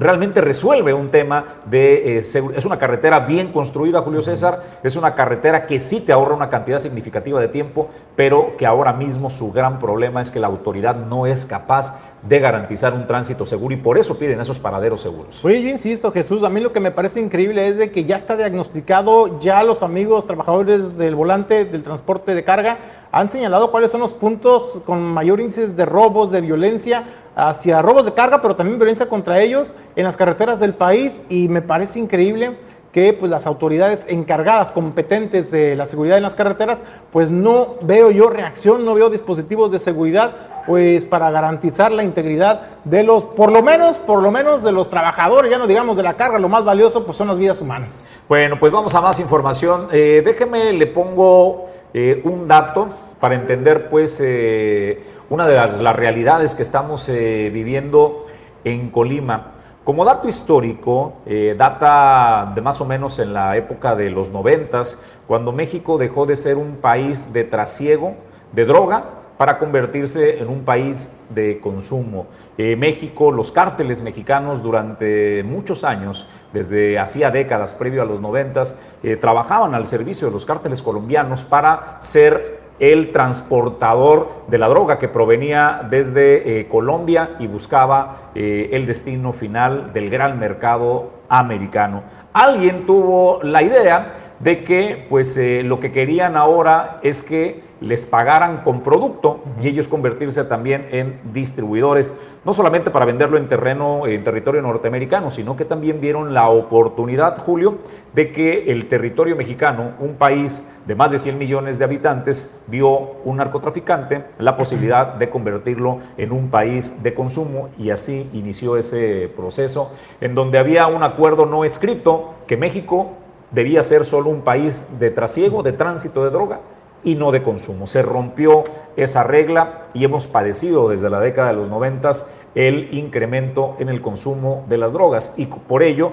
[0.00, 2.16] realmente resuelve un tema de...
[2.16, 6.34] Eh, es una carretera bien construida, Julio César, es una carretera que sí te ahorra
[6.34, 10.46] una cantidad significativa de tiempo, pero que ahora mismo su gran problema es que la
[10.46, 15.00] autoridad no es capaz de garantizar un tránsito seguro y por eso piden esos paraderos
[15.00, 15.42] seguros.
[15.44, 18.16] Oye, yo insisto, Jesús, a mí lo que me parece increíble es de que ya
[18.16, 22.78] está diagnosticado, ya los amigos trabajadores del volante del transporte de carga
[23.12, 27.04] han señalado cuáles son los puntos con mayor índice de robos, de violencia,
[27.34, 31.48] hacia robos de carga, pero también violencia contra ellos en las carreteras del país y
[31.48, 32.56] me parece increíble
[32.92, 36.80] que pues, las autoridades encargadas, competentes de la seguridad en las carreteras,
[37.12, 40.32] pues no veo yo reacción, no veo dispositivos de seguridad
[40.66, 44.90] pues para garantizar la integridad de los, por lo menos, por lo menos de los
[44.90, 48.04] trabajadores, ya no digamos de la carga, lo más valioso pues son las vidas humanas.
[48.28, 49.88] Bueno, pues vamos a más información.
[49.90, 52.88] Eh, déjeme, le pongo eh, un dato
[53.18, 58.26] para entender pues eh, una de las, realidades que estamos eh, viviendo
[58.64, 59.54] en Colima.
[59.90, 61.14] Como dato histórico,
[61.56, 66.36] data de más o menos en la época de los noventas, cuando México dejó de
[66.36, 68.14] ser un país de trasiego
[68.52, 69.02] de droga
[69.36, 72.28] para convertirse en un país de consumo.
[72.56, 78.78] México, los cárteles mexicanos durante muchos años, desde hacía décadas, previo a los noventas,
[79.20, 85.06] trabajaban al servicio de los cárteles colombianos para ser el transportador de la droga que
[85.06, 92.02] provenía desde eh, Colombia y buscaba eh, el destino final del gran mercado americano.
[92.32, 98.06] Alguien tuvo la idea de que pues eh, lo que querían ahora es que les
[98.06, 102.12] pagaran con producto y ellos convertirse también en distribuidores,
[102.44, 107.38] no solamente para venderlo en terreno, en territorio norteamericano, sino que también vieron la oportunidad,
[107.38, 107.78] Julio,
[108.14, 113.12] de que el territorio mexicano, un país de más de 100 millones de habitantes, vio
[113.24, 119.30] un narcotraficante la posibilidad de convertirlo en un país de consumo y así inició ese
[119.34, 123.12] proceso en donde había un acuerdo no escrito que México
[123.50, 126.60] debía ser solo un país de trasiego, de tránsito de droga
[127.02, 127.86] y no de consumo.
[127.86, 128.64] Se rompió
[128.96, 134.00] esa regla y hemos padecido desde la década de los noventas el incremento en el
[134.00, 136.12] consumo de las drogas y por ello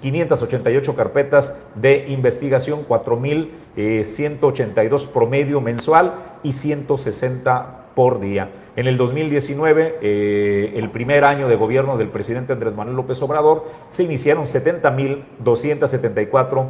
[0.00, 8.50] 588 eh, carpetas de investigación, 4.182 promedio mensual y 160 por día.
[8.76, 13.66] En el 2019, eh, el primer año de gobierno del presidente Andrés Manuel López Obrador,
[13.88, 16.66] se iniciaron 70.274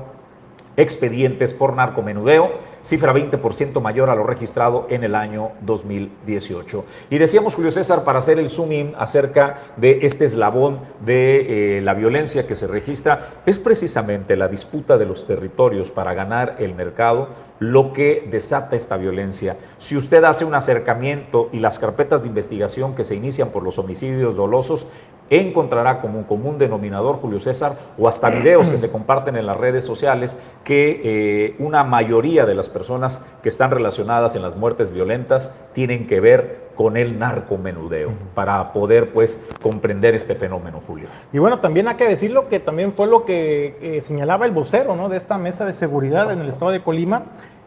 [0.76, 2.50] expedientes por narcomenudeo,
[2.84, 6.84] cifra 20% mayor a lo registrado en el año 2018.
[7.10, 11.80] Y decíamos, Julio César, para hacer el zoom in acerca de este eslabón de eh,
[11.80, 16.74] la violencia que se registra, es precisamente la disputa de los territorios para ganar el
[16.74, 17.28] mercado
[17.58, 19.56] lo que desata esta violencia.
[19.78, 23.78] Si usted hace un acercamiento y las carpetas de investigación que se inician por los
[23.78, 24.86] homicidios dolosos,
[25.30, 29.56] encontrará como un común denominador, Julio César, o hasta videos que se comparten en las
[29.56, 34.90] redes sociales, que eh, una mayoría de las personas que están relacionadas en las muertes
[34.90, 41.08] violentas tienen que ver con el narcomenudeo, para poder pues comprender este fenómeno, Julio.
[41.32, 45.08] Y bueno, también hay que decirlo que también fue lo que señalaba el vocero ¿no?
[45.08, 47.26] de esta mesa de seguridad en el estado de Colima,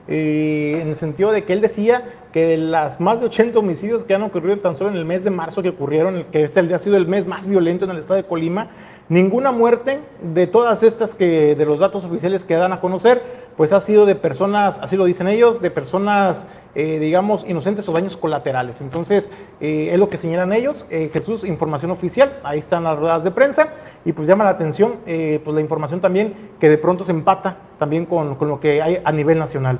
[0.09, 4.05] eh, en el sentido de que él decía que de las más de 80 homicidios
[4.05, 6.79] que han ocurrido tan solo en el mes de marzo que ocurrieron, que este ha
[6.79, 8.69] sido el mes más violento en el estado de Colima,
[9.09, 13.71] ninguna muerte de todas estas que de los datos oficiales que dan a conocer, pues
[13.73, 16.45] ha sido de personas, así lo dicen ellos, de personas,
[16.75, 18.81] eh, digamos, inocentes o daños colaterales.
[18.81, 19.29] Entonces,
[19.59, 20.85] eh, es lo que señalan ellos.
[20.89, 23.73] Jesús, información oficial, ahí están las ruedas de prensa,
[24.05, 28.05] y pues llama la atención, pues la información también que de pronto se empata también
[28.05, 29.79] con, con lo que hay a nivel nacional.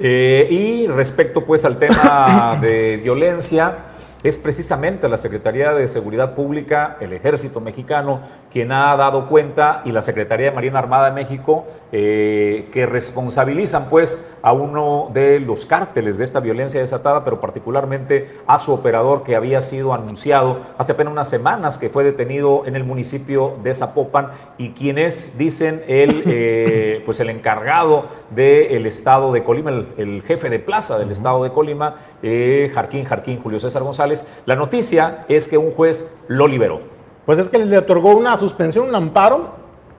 [0.00, 3.78] Eh, y respecto pues al tema de violencia,
[4.22, 9.92] es precisamente la Secretaría de Seguridad Pública, el Ejército Mexicano, quien ha dado cuenta y
[9.92, 15.66] la Secretaría de Marina Armada de México eh, que responsabilizan pues a uno de los
[15.66, 20.92] cárteles de esta violencia desatada, pero particularmente a su operador que había sido anunciado hace
[20.92, 26.24] apenas unas semanas que fue detenido en el municipio de Zapopan y quienes dicen el
[26.26, 31.52] eh, pues el encargado del estado de Colima, el, jefe de plaza del estado de
[31.52, 34.07] Colima, eh, Jarquín Jarquín Julio César González
[34.46, 36.80] la noticia es que un juez lo liberó.
[37.26, 39.52] Pues es que le otorgó una suspensión, un amparo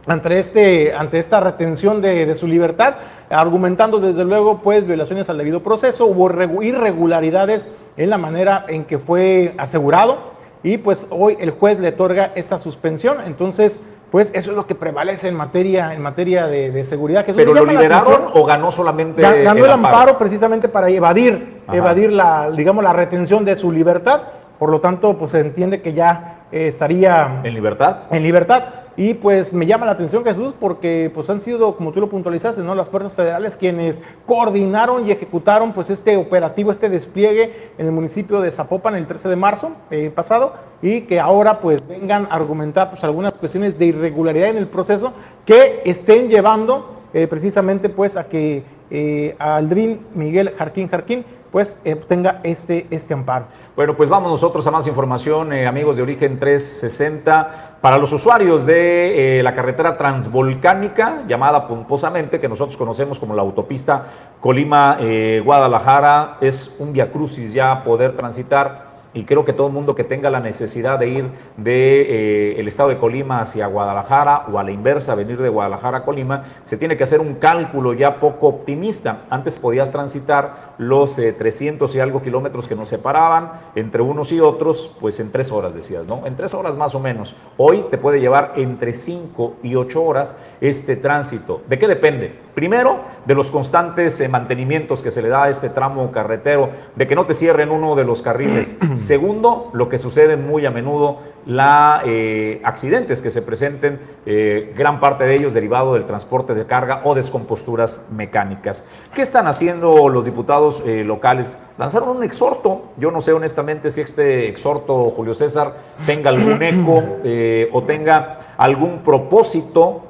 [0.08, 2.96] ante, este, ante esta retención de, su libertad,
[3.30, 7.66] argumentando desde luego pues violaciones al debido proceso, hubo irregularidades
[7.98, 10.18] en la manera en que fue asegurado
[10.64, 13.80] y pues hoy el juez le otorga esta suspensión, entonces
[14.12, 17.26] pues eso es lo que prevalece en materia, en materia de, seguridad.
[17.36, 20.18] ¿Pero lo liberaron o ganó solamente Ganó el, amparo?
[20.18, 24.22] precisamente para evadir, evadir la, digamos, la retención de su libertad.
[24.58, 27.42] Por lo tanto, pues se entiende que ya eh, estaría...
[27.44, 28.02] ¿En libertad?
[28.12, 28.64] En libertad.
[29.00, 32.62] Y pues me llama la atención Jesús porque pues han sido, como tú lo puntualizaste,
[32.64, 32.76] ¿no?
[32.76, 38.42] las fuerzas federales quienes coordinaron y ejecutaron pues este operativo, este despliegue en el municipio
[38.42, 42.90] de Zapopan el 13 de marzo eh, pasado y que ahora pues vengan a argumentar
[42.90, 45.14] pues algunas cuestiones de irregularidad en el proceso
[45.46, 51.96] que estén llevando eh, precisamente pues a que eh, Aldrin Miguel Jarquín Jarquín pues eh,
[51.96, 53.48] tenga este, este amparo.
[53.76, 57.78] Bueno, pues vamos nosotros a más información, eh, amigos de Origen 360.
[57.82, 63.42] Para los usuarios de eh, la carretera transvolcánica, llamada pomposamente, que nosotros conocemos como la
[63.42, 64.06] autopista
[64.42, 70.30] Colima-Guadalajara, es un viacrucis ya poder transitar y creo que todo el mundo que tenga
[70.30, 71.24] la necesidad de ir
[71.58, 76.00] del de, eh, estado de Colima hacia Guadalajara o a la inversa, venir de Guadalajara
[76.00, 79.24] a Colima, se tiene que hacer un cálculo ya poco optimista.
[79.30, 84.40] Antes podías transitar los 300 eh, y algo kilómetros que nos separaban entre unos y
[84.40, 86.28] otros, pues en tres horas decías, ¿no?
[86.28, 87.36] En tres horas más o menos.
[87.58, 91.62] Hoy te puede llevar entre 5 y 8 horas este tránsito.
[91.68, 92.34] ¿De qué depende?
[92.54, 97.08] Primero, de los constantes eh, mantenimientos que se le da a este tramo carretero, de
[97.08, 98.78] que no te cierren uno de los carriles.
[99.00, 105.00] Segundo, lo que sucede muy a menudo, la eh, accidentes que se presenten, eh, gran
[105.00, 108.84] parte de ellos derivado del transporte de carga o descomposturas mecánicas.
[109.16, 111.58] ¿Qué están haciendo los diputados locales?
[111.78, 112.92] Lanzaron un exhorto.
[112.98, 115.76] Yo no sé honestamente si este exhorto, Julio César,
[116.06, 117.04] tenga algún eco
[117.72, 120.10] o tenga algún propósito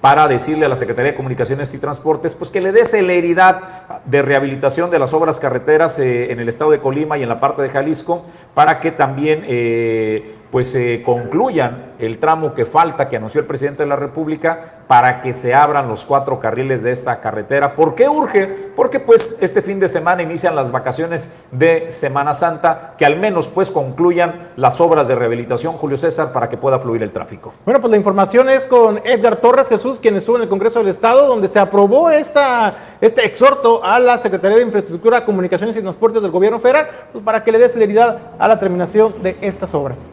[0.00, 4.22] para decirle a la Secretaría de Comunicaciones y Transportes pues que le dé celeridad de
[4.22, 7.62] rehabilitación de las obras carreteras eh, en el estado de Colima y en la parte
[7.62, 8.24] de Jalisco
[8.54, 13.82] para que también eh, pues se concluyan el tramo que falta que anunció el presidente
[13.82, 17.76] de la República para que se abran los cuatro carriles de esta carretera.
[17.76, 18.46] ¿Por qué urge?
[18.74, 23.48] Porque pues este fin de semana inician las vacaciones de Semana Santa, que al menos
[23.48, 27.52] pues concluyan las obras de rehabilitación, Julio César, para que pueda fluir el tráfico.
[27.64, 30.88] Bueno, pues la información es con Edgar Torres Jesús, quien estuvo en el Congreso del
[30.88, 36.22] Estado, donde se aprobó esta, este exhorto a la Secretaría de Infraestructura, Comunicaciones y Transportes
[36.22, 40.10] del Gobierno Federal, pues para que le dé celeridad a la terminación de estas obras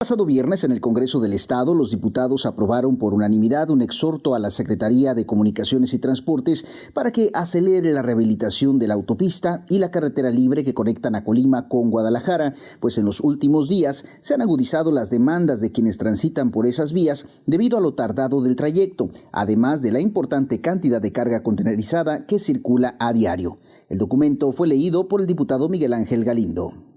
[0.00, 4.38] pasado viernes en el Congreso del Estado, los diputados aprobaron por unanimidad un exhorto a
[4.38, 9.78] la Secretaría de Comunicaciones y Transportes para que acelere la rehabilitación de la autopista y
[9.78, 14.32] la carretera libre que conectan a Colima con Guadalajara, pues en los últimos días se
[14.32, 18.56] han agudizado las demandas de quienes transitan por esas vías debido a lo tardado del
[18.56, 23.58] trayecto, además de la importante cantidad de carga contenerizada que circula a diario.
[23.90, 26.89] El documento fue leído por el diputado Miguel Ángel Galindo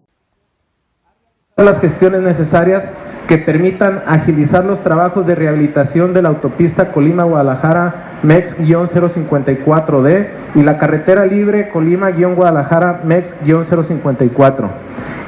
[1.57, 2.83] las gestiones necesarias
[3.27, 7.93] que permitan agilizar los trabajos de rehabilitación de la autopista Colima-Guadalajara
[8.23, 14.67] MEX-054D y la carretera libre Colima-Guadalajara MEX-054.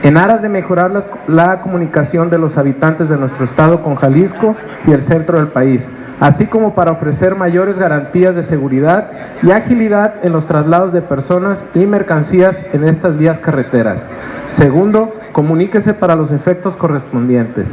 [0.01, 4.55] En aras de mejorar la, la comunicación de los habitantes de nuestro estado con Jalisco
[4.88, 5.86] y el centro del país,
[6.19, 9.11] así como para ofrecer mayores garantías de seguridad
[9.43, 14.03] y agilidad en los traslados de personas y mercancías en estas vías carreteras.
[14.49, 17.68] Segundo, comuníquese para los efectos correspondientes,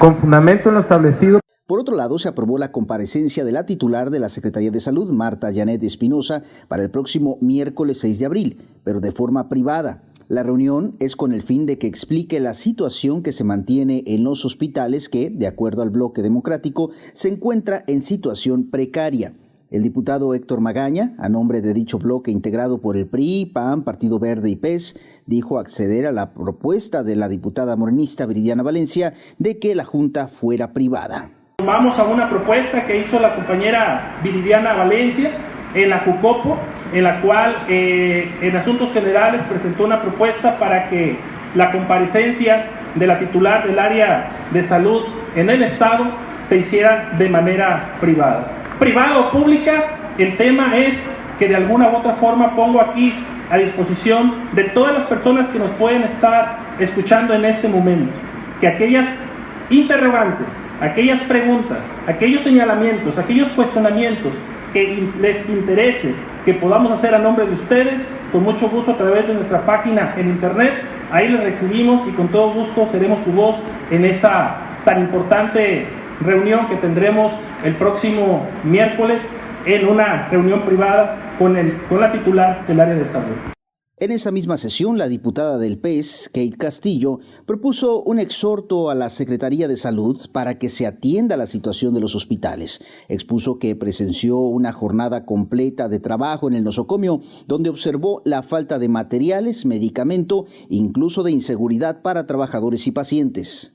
[0.00, 1.38] con fundamento en lo establecido.
[1.64, 5.12] Por otro lado, se aprobó la comparecencia de la titular de la Secretaría de Salud,
[5.12, 10.02] Marta Janet Espinosa, para el próximo miércoles 6 de abril, pero de forma privada.
[10.26, 14.24] La reunión es con el fin de que explique la situación que se mantiene en
[14.24, 19.34] los hospitales que, de acuerdo al bloque democrático, se encuentra en situación precaria.
[19.74, 24.20] El diputado Héctor Magaña, a nombre de dicho bloque integrado por el PRI, PAN, Partido
[24.20, 29.58] Verde y PES, dijo acceder a la propuesta de la diputada morenista Viridiana Valencia de
[29.58, 31.28] que la Junta fuera privada.
[31.66, 35.32] Vamos a una propuesta que hizo la compañera Viridiana Valencia
[35.74, 36.56] en la Jucopo,
[36.92, 41.16] en la cual eh, en Asuntos Generales presentó una propuesta para que
[41.56, 45.02] la comparecencia de la titular del área de salud
[45.34, 46.04] en el Estado
[46.48, 50.94] se hiciera de manera privada privada o pública, el tema es
[51.38, 53.12] que de alguna u otra forma pongo aquí
[53.50, 58.12] a disposición de todas las personas que nos pueden estar escuchando en este momento,
[58.60, 59.06] que aquellas
[59.70, 60.46] interrogantes,
[60.80, 64.32] aquellas preguntas, aquellos señalamientos, aquellos cuestionamientos
[64.72, 66.14] que les interese
[66.44, 68.00] que podamos hacer a nombre de ustedes,
[68.32, 72.28] con mucho gusto a través de nuestra página en internet, ahí les recibimos y con
[72.28, 73.56] todo gusto seremos su voz
[73.90, 75.86] en esa tan importante
[76.20, 77.32] reunión que tendremos
[77.64, 79.22] el próximo miércoles
[79.66, 83.54] en una reunión privada con, el, con la titular del área de salud.
[83.96, 89.08] En esa misma sesión, la diputada del PES, Kate Castillo, propuso un exhorto a la
[89.08, 92.80] Secretaría de Salud para que se atienda la situación de los hospitales.
[93.08, 98.80] Expuso que presenció una jornada completa de trabajo en el nosocomio, donde observó la falta
[98.80, 103.73] de materiales, medicamento, incluso de inseguridad para trabajadores y pacientes.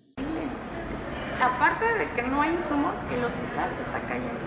[2.29, 4.39] No hay insumos, el hospital se está cayendo.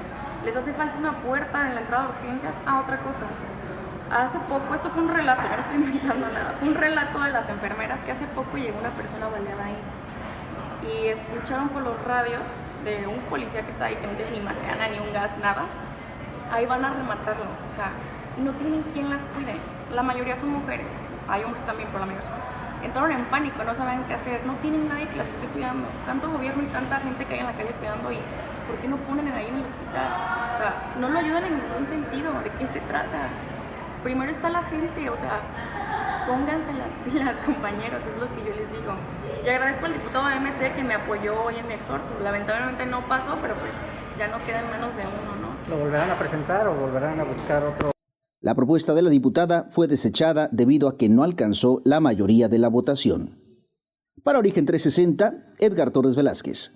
[0.44, 2.54] Les hace falta una puerta en la entrada de urgencias.
[2.66, 3.26] Ah, otra cosa.
[4.10, 7.48] Hace poco, esto fue un relato, no estoy inventando nada, fue un relato de las
[7.48, 9.78] enfermeras que hace poco llegó una persona baleada ahí.
[10.82, 12.42] Y escucharon por los radios
[12.84, 15.62] de un policía que está ahí, que no tiene ni macana, ni un gas, nada.
[16.52, 17.44] Ahí van a rematarlo.
[17.44, 17.90] O sea,
[18.36, 19.56] no tienen quien las cuide.
[19.94, 20.86] La mayoría son mujeres.
[21.28, 22.36] Hay hombres también, pero la mayoría son
[22.82, 25.88] entraron en pánico, no saben qué hacer, no tienen nadie que las esté cuidando.
[26.06, 28.18] Tanto gobierno y tanta gente que hay en la calle cuidando y
[28.66, 30.08] ¿por qué no ponen ahí en el hospital?
[30.54, 32.32] O sea, no lo ayudan en ningún sentido.
[32.42, 33.28] ¿De qué se trata?
[34.02, 35.40] Primero está la gente, o sea,
[36.26, 38.94] pónganse las pilas, compañeros, es lo que yo les digo.
[39.44, 42.22] Y agradezco al diputado de MC que me apoyó hoy en mi exhorto.
[42.22, 43.72] Lamentablemente no pasó, pero pues
[44.18, 45.70] ya no queda en manos de uno, ¿no?
[45.70, 47.91] ¿Lo volverán a presentar o volverán a buscar otro?
[48.42, 52.58] La propuesta de la diputada fue desechada debido a que no alcanzó la mayoría de
[52.58, 53.38] la votación.
[54.24, 56.72] Para Origen 360, Edgar Torres Velázquez.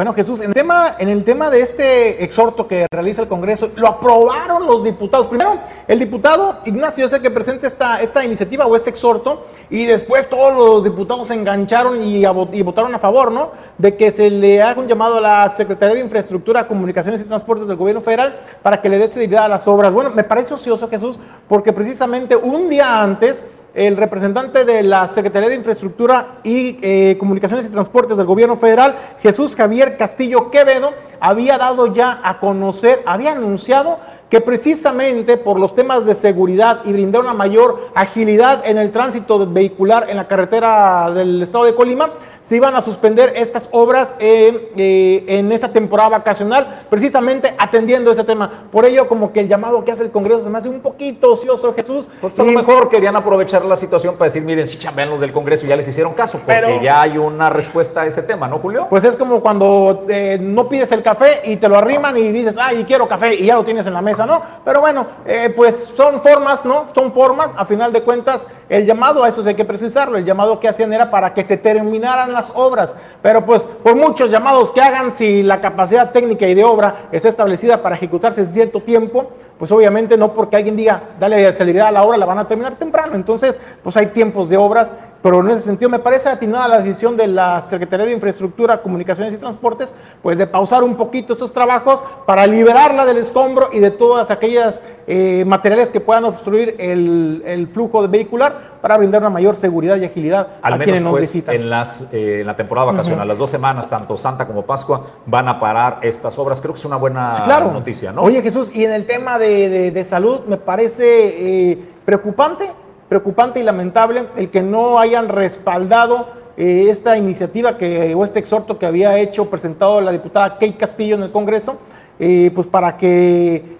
[0.00, 3.70] Bueno, Jesús, en el, tema, en el tema de este exhorto que realiza el Congreso,
[3.76, 5.26] lo aprobaron los diputados.
[5.26, 9.84] Primero, el diputado Ignacio es el que presenta esta, esta iniciativa o este exhorto, y
[9.84, 12.24] después todos los diputados se engancharon y,
[12.62, 13.50] votaron a favor, ¿no?
[13.76, 17.68] De que se le haga un llamado a la Secretaría de Infraestructura, Comunicaciones y Transportes
[17.68, 19.92] del Gobierno Federal para que le dé celeridad a las obras.
[19.92, 23.42] Bueno, me parece ocioso, Jesús, porque precisamente un día antes
[23.74, 28.96] el representante de la Secretaría de Infraestructura y eh, Comunicaciones y Transportes del Gobierno Federal,
[29.20, 33.98] Jesús Javier Castillo Quevedo, había dado ya a conocer, había anunciado
[34.28, 39.44] que precisamente por los temas de seguridad y brindar una mayor agilidad en el tránsito
[39.46, 42.10] vehicular en la carretera del estado de Colima,
[42.50, 48.64] se iban a suspender estas obras eh, en esta temporada vacacional, precisamente atendiendo ese tema.
[48.72, 51.34] Por ello, como que el llamado que hace el Congreso se me hace un poquito
[51.34, 52.08] ocioso, Jesús.
[52.20, 55.32] Pues a lo mejor querían aprovechar la situación para decir, miren, si chambean los del
[55.32, 58.58] Congreso, ya les hicieron caso, porque Pero, ya hay una respuesta a ese tema, ¿no,
[58.58, 58.88] Julio?
[58.90, 62.56] Pues es como cuando eh, no pides el café y te lo arriman y dices,
[62.58, 64.42] ay, quiero café, y ya lo tienes en la mesa, ¿no?
[64.64, 66.86] Pero bueno, eh, pues son formas, ¿no?
[66.96, 70.58] Son formas, a final de cuentas, el llamado, a eso hay que precisarlo, el llamado
[70.58, 72.96] que hacían era para que se terminaran las obras.
[73.20, 77.28] Pero pues por muchos llamados que hagan, si la capacidad técnica y de obra está
[77.28, 81.90] establecida para ejecutarse en cierto tiempo, pues obviamente no porque alguien diga, dale celeridad a
[81.92, 83.14] la obra, la van a terminar temprano.
[83.14, 87.14] Entonces, pues hay tiempos de obras, pero en ese sentido me parece atinada la decisión
[87.14, 92.02] de la Secretaría de Infraestructura, Comunicaciones y Transportes, pues de pausar un poquito esos trabajos
[92.26, 97.66] para liberarla del escombro y de todas aquellas eh, materiales que puedan obstruir el, el,
[97.66, 101.32] flujo vehicular para brindar una mayor seguridad y agilidad Al a menos, quienes nos pues,
[101.32, 101.54] visitan.
[101.54, 103.28] En, las, eh, en la temporada vacacional, uh -huh.
[103.28, 106.60] las dos semanas, tanto Santa como Pascua, van a parar estas obras.
[106.60, 107.72] Creo que es una buena sí, claro.
[107.72, 108.22] noticia, ¿no?
[108.22, 112.70] Oye, Jesús, y en el tema de, de, salud, me parece eh, preocupante,
[113.08, 118.78] preocupante y lamentable el que no hayan respaldado eh, esta iniciativa que, o este exhorto
[118.78, 121.78] que había hecho, presentado la diputada Kate Castillo en el Congreso,
[122.18, 123.78] eh, pues para que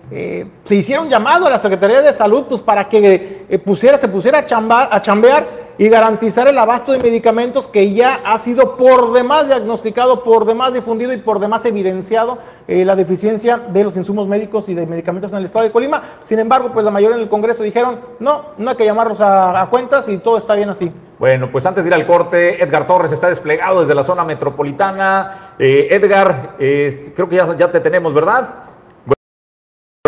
[0.65, 4.39] se hiciera un llamado a la Secretaría de Salud, pues para que pusiera, se pusiera
[4.39, 5.47] a, chambar, a chambear
[5.81, 10.75] y garantizar el abasto de medicamentos que ya ha sido por demás diagnosticado, por demás
[10.75, 12.37] difundido y por demás evidenciado
[12.69, 16.03] eh, la deficiencia de los insumos médicos y de medicamentos en el estado de Colima.
[16.25, 19.67] Sin embargo, pues la mayoría en el Congreso dijeron, no, no hay que llamarlos a,
[19.71, 20.93] cuentas y todo está bien así.
[21.19, 25.55] Bueno, pues antes de ir al corte, Edgar Torres está desplegado desde la zona metropolitana.
[25.59, 28.70] Eh, Edgar, eh, creo que ya, ya te tenemos, ¿verdad?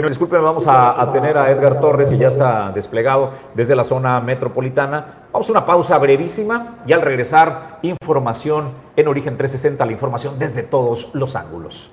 [0.02, 3.84] Bueno, disculpen, vamos a, a, tener a Edgar Torres y ya está desplegado desde la
[3.84, 5.28] zona metropolitana.
[5.32, 10.64] Vamos a una pausa brevísima y al regresar, información en Origen 360, la información desde
[10.64, 11.88] todos los ángulos.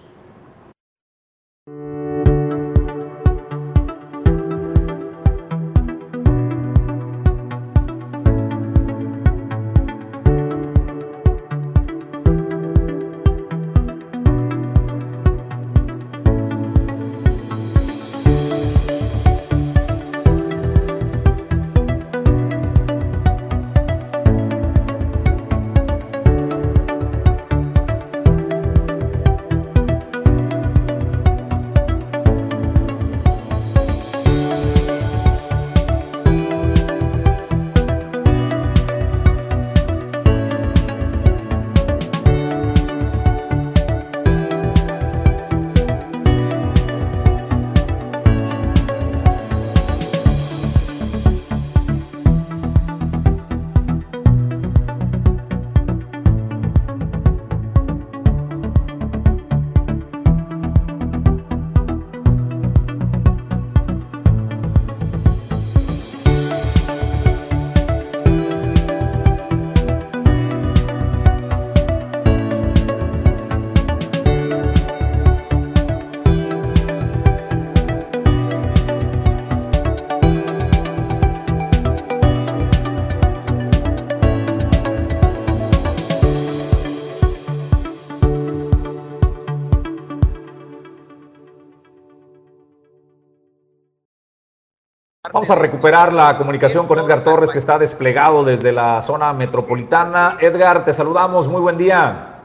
[95.40, 100.38] Vamos a recuperar la comunicación con Edgar Torres, que está desplegado desde la zona metropolitana.
[100.42, 101.48] Edgar, te saludamos.
[101.48, 102.42] Muy buen día.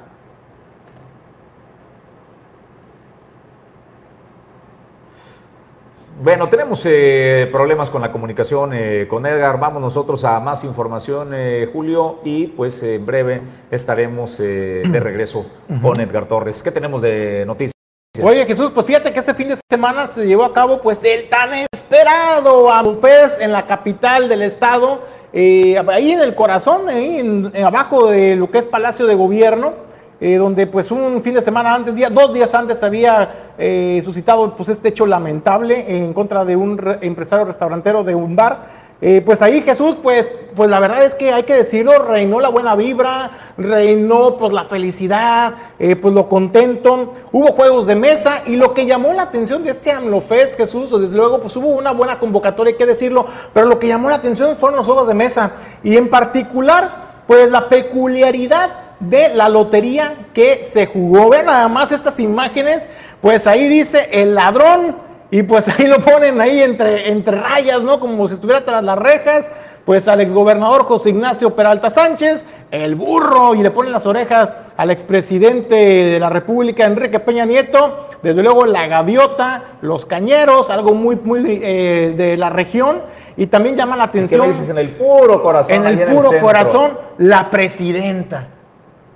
[6.23, 9.59] Bueno, tenemos eh, problemas con la comunicación eh, con Edgar.
[9.59, 13.43] Vamos nosotros a más información, eh, Julio, y pues en breve
[13.73, 15.45] estaremos de regreso
[15.83, 16.63] con Edgar Torres.
[16.63, 17.74] ¿Qué tenemos de noticias?
[18.23, 21.29] Oye Jesús, pues fíjate que este fin de semana se llevó a cabo pues el
[21.29, 25.03] tan esperado AMUFES en la capital del estado,
[25.33, 29.95] ahí en el corazón, ahí abajo de lo que es Palacio de Gobierno.
[30.21, 34.55] Eh, donde pues un fin de semana antes, día, dos días antes había eh, suscitado
[34.57, 38.84] pues este hecho lamentable en contra de un empresario restaurantero de un bar.
[39.07, 40.27] Eh, pues ahí Jesús, pues,
[40.57, 44.65] pues la verdad es que hay que decirlo, reinó la buena vibra, reinó pues la
[44.65, 49.73] felicidad, pues lo contento, hubo juegos de mesa y lo que llamó la atención de
[49.73, 53.79] este AMLOFES, Jesús, desde luego pues hubo una buena convocatoria, hay que decirlo, pero lo
[53.79, 55.51] que llamó la atención fueron los juegos de mesa
[55.83, 61.29] y en particular pues la peculiaridad de la lotería que se jugó.
[61.29, 62.87] Vean nada más estas imágenes,
[63.21, 64.97] pues ahí dice el ladrón
[65.35, 67.99] y pues ahí lo ponen ahí entre, entre rayas, ¿no?
[67.99, 69.49] Como si estuviera tras las rejas,
[69.85, 74.93] pues al exgobernador José Ignacio Peralta Sánchez, el burro y le ponen las orejas al
[74.93, 81.17] expresidente de la República, Enrique Peña Nieto, desde luego la gaviota, los cañeros, algo muy,
[81.17, 83.03] muy eh, de la región.
[83.37, 84.41] Y también llama la atención.
[84.41, 84.69] ¿Qué dices?
[84.69, 85.75] En el puro corazón.
[85.75, 88.51] En el puro corazón, la presidenta.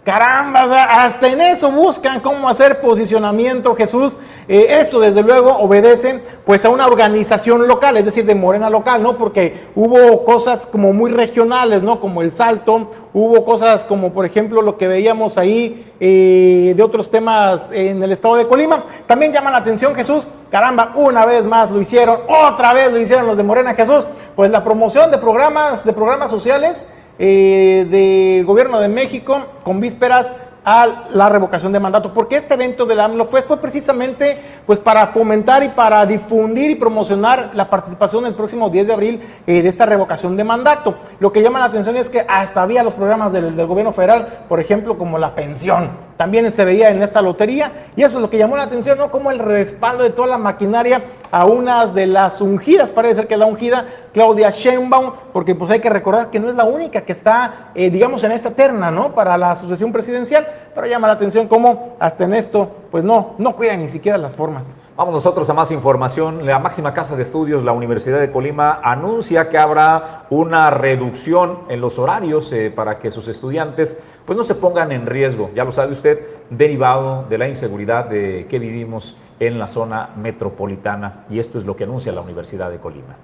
[0.09, 4.17] Caramba, hasta en eso buscan cómo hacer posicionamiento, Jesús.
[4.49, 9.03] Eh, esto desde luego obedece pues a una organización local, es decir, de Morena local,
[9.03, 9.19] ¿no?
[9.19, 12.01] Porque hubo cosas como muy regionales, ¿no?
[12.01, 17.11] Como el salto, hubo cosas como por ejemplo lo que veíamos ahí eh, de otros
[17.11, 18.85] temas en el estado de Colima.
[19.07, 23.27] También llama la atención, Jesús, caramba, una vez más lo hicieron, otra vez lo hicieron
[23.27, 26.87] los de Morena, Jesús, pues la promoción de programas, de programas sociales
[27.19, 32.85] eh, del gobierno de México con vísperas a la revocación de mandato, porque este evento
[32.85, 38.27] del AMLO fue, fue precisamente pues para fomentar y para difundir y promocionar la participación
[38.27, 40.95] el próximo 10 de abril eh, de esta revocación de mandato.
[41.21, 44.45] Lo que llama la atención es que hasta había los programas del, del gobierno federal,
[44.47, 48.29] por ejemplo, como la pensión, también se veía en esta lotería, y eso es lo
[48.29, 49.11] que llamó la atención, ¿no?
[49.11, 53.35] Como el respaldo de toda la maquinaria a unas de las ungidas, parece ser que
[53.35, 57.03] es la ungida Claudia Sheinbaum, porque pues hay que recordar que no es la única
[57.03, 59.15] que está, eh, digamos, en esta terna, ¿no?
[59.15, 60.47] Para la sucesión presidencial,
[60.79, 64.37] pero llama la atención cómo hasta en esto, pues no, no cuidan ni siquiera las
[64.37, 64.77] formas.
[64.97, 66.47] Vamos nosotros a más información.
[66.47, 71.81] La máxima casa de estudios, la Universidad de Colima, anuncia que habrá una reducción en
[71.81, 75.73] los horarios eh, para que sus estudiantes pues no se pongan en riesgo, ya lo
[75.73, 81.25] sabe usted, derivado de la inseguridad de que vivimos en la zona metropolitana.
[81.29, 83.17] Y esto es lo que anuncia la Universidad de Colima.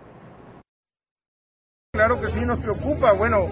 [1.94, 3.12] Claro que sí, nos preocupa.
[3.12, 3.46] Bueno,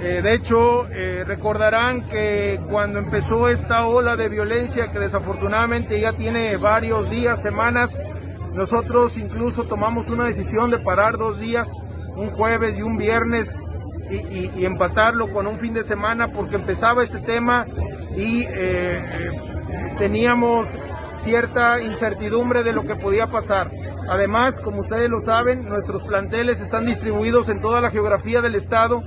[0.00, 6.12] eh, de hecho, eh, recordarán que cuando empezó esta ola de violencia, que desafortunadamente ya
[6.12, 7.98] tiene varios días, semanas,
[8.54, 11.70] nosotros incluso tomamos una decisión de parar dos días,
[12.14, 13.54] un jueves y un viernes,
[14.10, 17.66] y, empatarlo con un fin de semana porque empezaba este tema
[18.16, 19.30] y eh,
[19.98, 20.68] teníamos
[21.22, 23.70] cierta incertidumbre de lo que podía pasar.
[24.08, 29.02] Además, como ustedes lo saben, nuestros planteles están distribuidos en toda la geografía del estado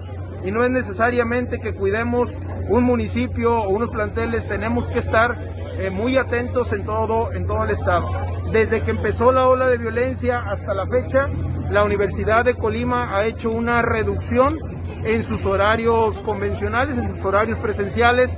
[0.45, 2.30] y no es necesariamente que cuidemos
[2.69, 5.38] un municipio o unos planteles, tenemos que estar
[5.77, 8.07] eh, muy atentos en todo, en todo el estado.
[8.51, 11.27] Desde que empezó la ola de violencia hasta la fecha,
[11.69, 14.57] la Universidad de Colima ha hecho una reducción
[15.03, 18.35] en sus horarios convencionales, en sus horarios presenciales.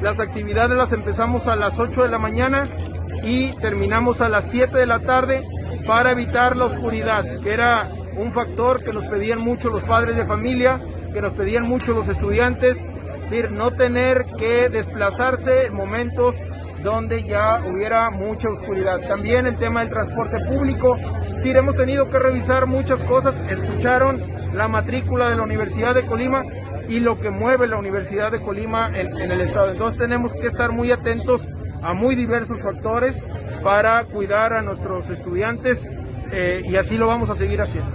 [0.00, 2.62] Las actividades las empezamos a las 8 de la mañana
[3.24, 5.42] y terminamos a las 7 de la tarde
[5.86, 10.24] para evitar la oscuridad, que era un factor que nos pedían mucho los padres de
[10.24, 10.80] familia,
[11.12, 16.34] que nos pedían mucho los estudiantes, es decir, no tener que desplazarse en momentos
[16.82, 19.00] donde ya hubiera mucha oscuridad.
[19.08, 24.22] También el tema del transporte público, es decir, hemos tenido que revisar muchas cosas, escucharon
[24.54, 26.42] la matrícula de la Universidad de Colima
[26.88, 29.70] y lo que mueve la Universidad de Colima en, el estado.
[29.70, 31.46] Entonces tenemos que estar muy atentos
[31.82, 33.22] a muy diversos factores
[33.62, 35.86] para cuidar a nuestros estudiantes
[36.32, 37.92] eh, y así lo vamos a seguir haciendo.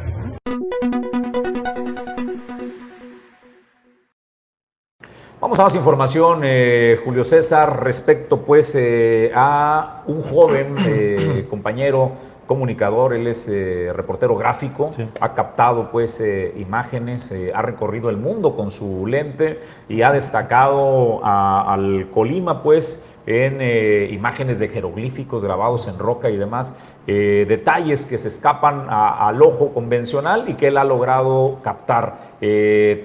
[5.43, 12.13] Vamos a más información, eh, Julio César, respecto pues eh, a un joven compañero
[12.47, 13.51] comunicador, él es
[13.93, 16.23] reportero gráfico, ha captado pues
[16.55, 19.59] imágenes, ha recorrido el mundo con su lente
[19.89, 26.37] y ha destacado al Colima pues en eh, imágenes de jeroglíficos grabados en roca y
[26.37, 32.37] demás, eh, detalles que se escapan al ojo convencional y que él ha logrado captar.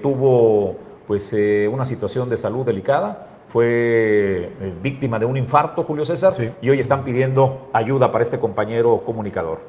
[0.01, 1.35] tuvo pues
[1.71, 4.51] una situación de salud delicada, fue
[4.83, 9.59] víctima de un infarto, Julio César, y hoy están pidiendo ayuda para este compañero comunicador.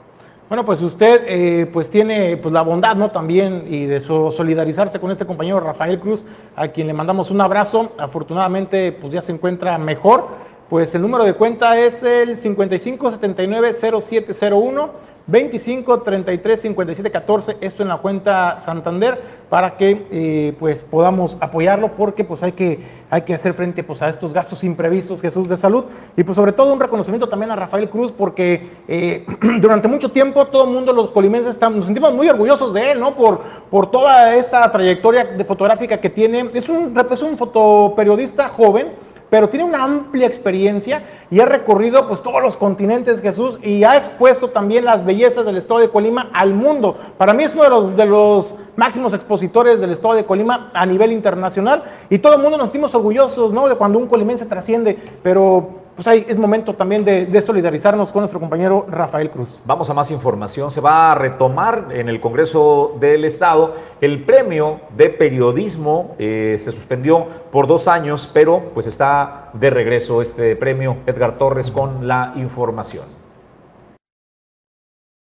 [0.50, 3.10] Bueno, pues usted eh, pues tiene pues la bondad, ¿no?
[3.10, 6.26] También y de solidarizarse con este compañero Rafael Cruz,
[6.56, 7.90] a quien le mandamos un abrazo.
[7.96, 10.26] Afortunadamente, pues ya se encuentra mejor.
[10.68, 14.90] Pues el número de cuenta es el 55790701
[15.30, 21.92] 25 33 57 14, esto en la cuenta Santander, para que eh, pues podamos apoyarlo,
[21.92, 22.80] porque pues hay que,
[23.10, 25.84] hay que hacer frente pues, a estos gastos imprevistos, Jesús, de salud.
[26.16, 29.24] Y pues sobre todo un reconocimiento también a Rafael Cruz, porque eh,
[29.60, 33.00] durante mucho tiempo todo el mundo, los colimenses, estamos, nos sentimos muy orgullosos de él,
[33.00, 33.14] ¿no?
[33.14, 33.40] Por,
[33.70, 36.50] por toda esta trayectoria de fotográfica que tiene.
[36.54, 38.88] Es un, es un fotoperiodista joven
[39.30, 43.96] pero tiene una amplia experiencia y ha recorrido pues todos los continentes Jesús y ha
[43.96, 46.98] expuesto también las bellezas del estado de Colima al mundo.
[47.16, 50.84] Para mí es uno de los, de los máximos expositores del estado de Colima a
[50.84, 53.68] nivel internacional y todo el mundo nos sentimos orgullosos, ¿no?
[53.68, 58.40] De cuando un colimense trasciende, pero pues ahí es momento también de, solidarizarnos con nuestro
[58.40, 59.60] compañero Rafael Cruz.
[59.66, 60.70] Vamos a más información.
[60.70, 66.14] Se va a retomar en el Congreso del Estado el premio de periodismo.
[66.18, 70.96] Eh, se suspendió por dos años, pero pues está de regreso este premio.
[71.04, 73.19] Edgar Torres con la información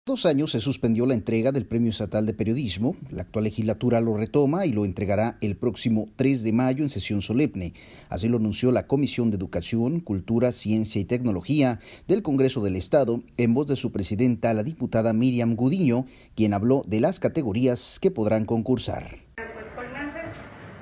[0.08, 2.96] dos años se suspendió la entrega del Premio Estatal de Periodismo.
[3.10, 7.20] La actual legislatura lo retoma y lo entregará el próximo 3 de mayo en sesión
[7.20, 7.74] solemne.
[8.08, 13.22] Así lo anunció la Comisión de Educación, Cultura, Ciencia y Tecnología del Congreso del Estado
[13.36, 18.10] en voz de su presidenta, la diputada Miriam Gudiño, quien habló de las categorías que
[18.10, 19.18] podrán concursar.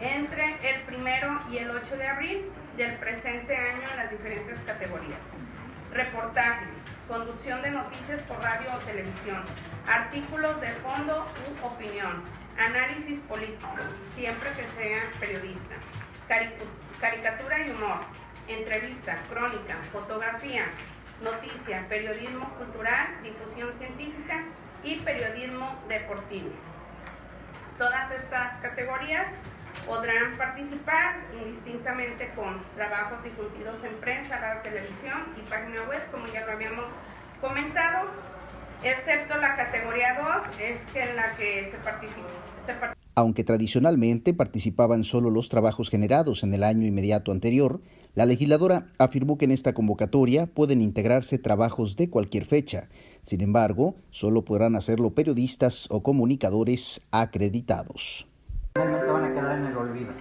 [0.00, 2.38] Entre el primero y el 8 de abril
[2.76, 5.18] del presente año en las diferentes categorías.
[5.92, 9.42] Reportaje conducción de noticias por radio o televisión,
[9.86, 12.22] artículos de fondo u opinión,
[12.58, 13.68] análisis político,
[14.14, 15.76] siempre que sea periodista,
[17.00, 18.00] caricatura y humor,
[18.48, 20.64] entrevista, crónica, fotografía,
[21.22, 24.44] noticia, periodismo cultural, difusión científica
[24.82, 26.50] y periodismo deportivo.
[27.78, 29.26] Todas estas categorías
[29.86, 36.44] podrán participar indistintamente con trabajos difundidos en prensa, radio, televisión y página web, como ya
[36.44, 36.86] lo habíamos
[37.40, 38.10] comentado,
[38.82, 42.94] excepto la categoría 2, es que en la que se participa.
[43.14, 47.80] Aunque tradicionalmente participaban solo los trabajos generados en el año inmediato anterior,
[48.14, 52.88] la legisladora afirmó que en esta convocatoria pueden integrarse trabajos de cualquier fecha.
[53.22, 58.26] Sin embargo, solo podrán hacerlo periodistas o comunicadores acreditados
[59.16, 60.12] van a quedar en el olvido.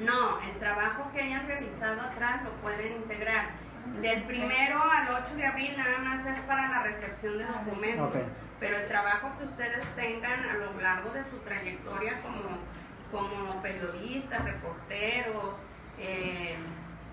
[0.00, 3.50] No, el trabajo que hayan revisado atrás lo pueden integrar.
[4.02, 8.16] Del primero al 8 de abril nada más es para la recepción de documentos.
[8.58, 12.58] Pero el trabajo que ustedes tengan a lo largo de su trayectoria como,
[13.12, 15.60] como periodistas, reporteros,
[15.98, 16.56] eh,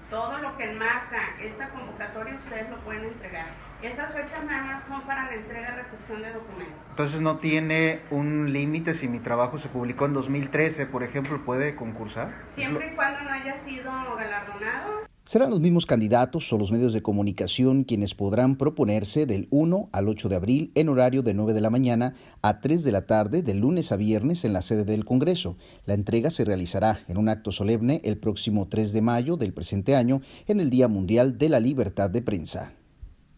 [0.10, 3.50] todo lo que enmarca esta convocatoria ustedes lo pueden entregar.
[3.84, 6.76] Esas fechas nada más son para la entrega y recepción de documentos.
[6.90, 11.76] Entonces no tiene un límite si mi trabajo se publicó en 2013, por ejemplo, ¿puede
[11.76, 12.34] concursar?
[12.50, 15.09] Siempre y cuando no haya sido galardonado.
[15.26, 20.08] Serán los mismos candidatos o los medios de comunicación quienes podrán proponerse del 1 al
[20.08, 23.44] 8 de abril en horario de 9 de la mañana a 3 de la tarde
[23.44, 25.56] de lunes a viernes en la sede del Congreso.
[25.86, 29.96] La entrega se realizará en un acto solemne el próximo 3 de mayo del presente
[29.96, 32.74] año en el Día Mundial de la Libertad de Prensa.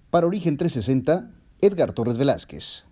[0.10, 1.30] Para Origen 360,
[1.60, 2.86] Edgar Torres Velázquez.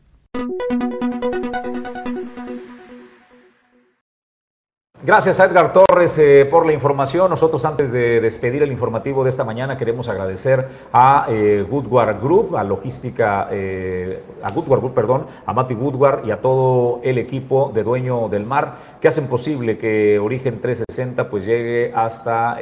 [5.01, 7.29] Gracias a Edgar Torres eh, por la información.
[7.29, 12.57] Nosotros antes de despedir el informativo de esta mañana queremos agradecer a eh, Goodward Group,
[12.57, 17.71] a Logística, eh, a Goodward Group, perdón, a Mati Goodward y a todo el equipo
[17.73, 22.57] de Dueño del Mar que hacen posible que Origen 360 pues llegue hasta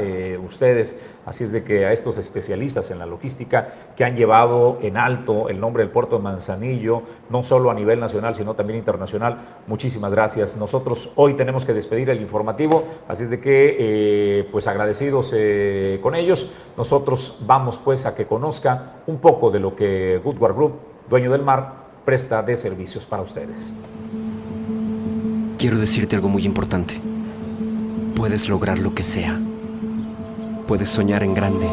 [0.46, 1.00] ustedes.
[1.26, 5.50] Así es de que a estos especialistas en la logística que han llevado en alto
[5.50, 7.02] el nombre del puerto de Manzanillo,
[7.32, 10.56] no solo a nivel nacional, sino también internacional, muchísimas gracias.
[10.56, 12.84] Nosotros hoy tenemos que despedir el informativo.
[13.08, 18.26] Así es de que, eh, pues agradecidos eh, con ellos, nosotros vamos pues a que
[18.26, 20.74] conozca un poco de lo que Goodward Group,
[21.10, 23.74] dueño del mar, presta de servicios para ustedes.
[25.58, 27.02] Quiero decirte algo muy importante.
[28.16, 29.40] Puedes lograr lo que sea.
[30.68, 31.68] Puedes soñar en grande.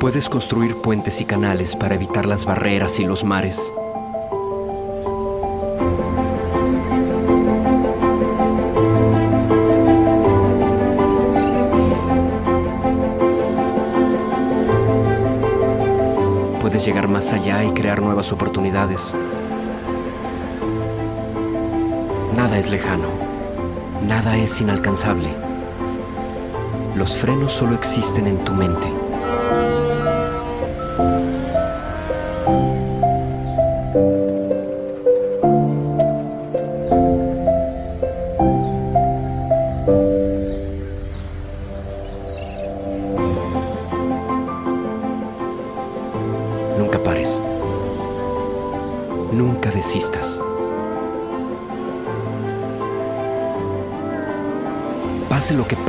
[0.00, 3.72] Puedes construir puentes y canales para evitar las barreras y los mares.
[16.88, 19.12] Llegar más allá y crear nuevas oportunidades.
[22.34, 23.08] Nada es lejano,
[24.06, 25.28] nada es inalcanzable.
[26.96, 28.97] Los frenos solo existen en tu mente.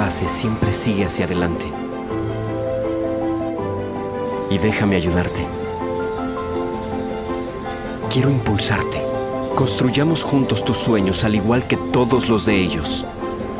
[0.09, 1.65] Siempre sigue hacia adelante.
[4.49, 5.45] Y déjame ayudarte.
[8.09, 9.03] Quiero impulsarte.
[9.55, 13.05] Construyamos juntos tus sueños al igual que todos los de ellos.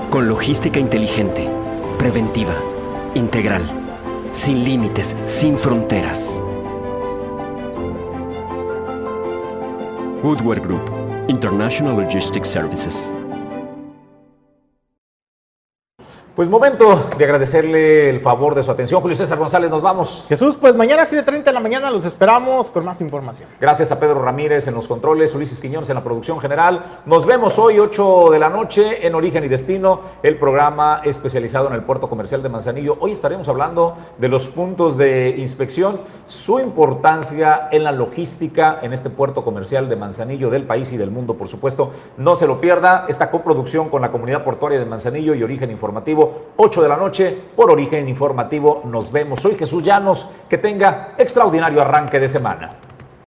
[0.09, 1.47] Con logística inteligente,
[1.99, 2.55] preventiva,
[3.13, 3.61] integral,
[4.31, 6.41] sin límites, sin fronteras.
[10.23, 10.91] Woodward Group,
[11.27, 13.13] International Logistics Services.
[16.39, 19.01] Pues momento de agradecerle el favor de su atención.
[19.01, 20.25] Julio César González, nos vamos.
[20.29, 23.49] Jesús, pues mañana a 7.30 de la mañana los esperamos con más información.
[23.59, 27.01] Gracias a Pedro Ramírez en los controles, Ulises Quiñones en la producción general.
[27.05, 31.73] Nos vemos hoy 8 de la noche en Origen y Destino, el programa especializado en
[31.73, 32.95] el puerto comercial de Manzanillo.
[33.01, 39.09] Hoy estaremos hablando de los puntos de inspección, su importancia en la logística en este
[39.09, 41.91] puerto comercial de Manzanillo del país y del mundo, por supuesto.
[42.15, 46.28] No se lo pierda esta coproducción con la comunidad portuaria de Manzanillo y Origen Informativo,
[46.57, 48.81] 8 de la noche por Origen Informativo.
[48.85, 49.41] Nos vemos.
[49.41, 50.27] Soy Jesús Llanos.
[50.49, 52.88] Que tenga extraordinario arranque de semana.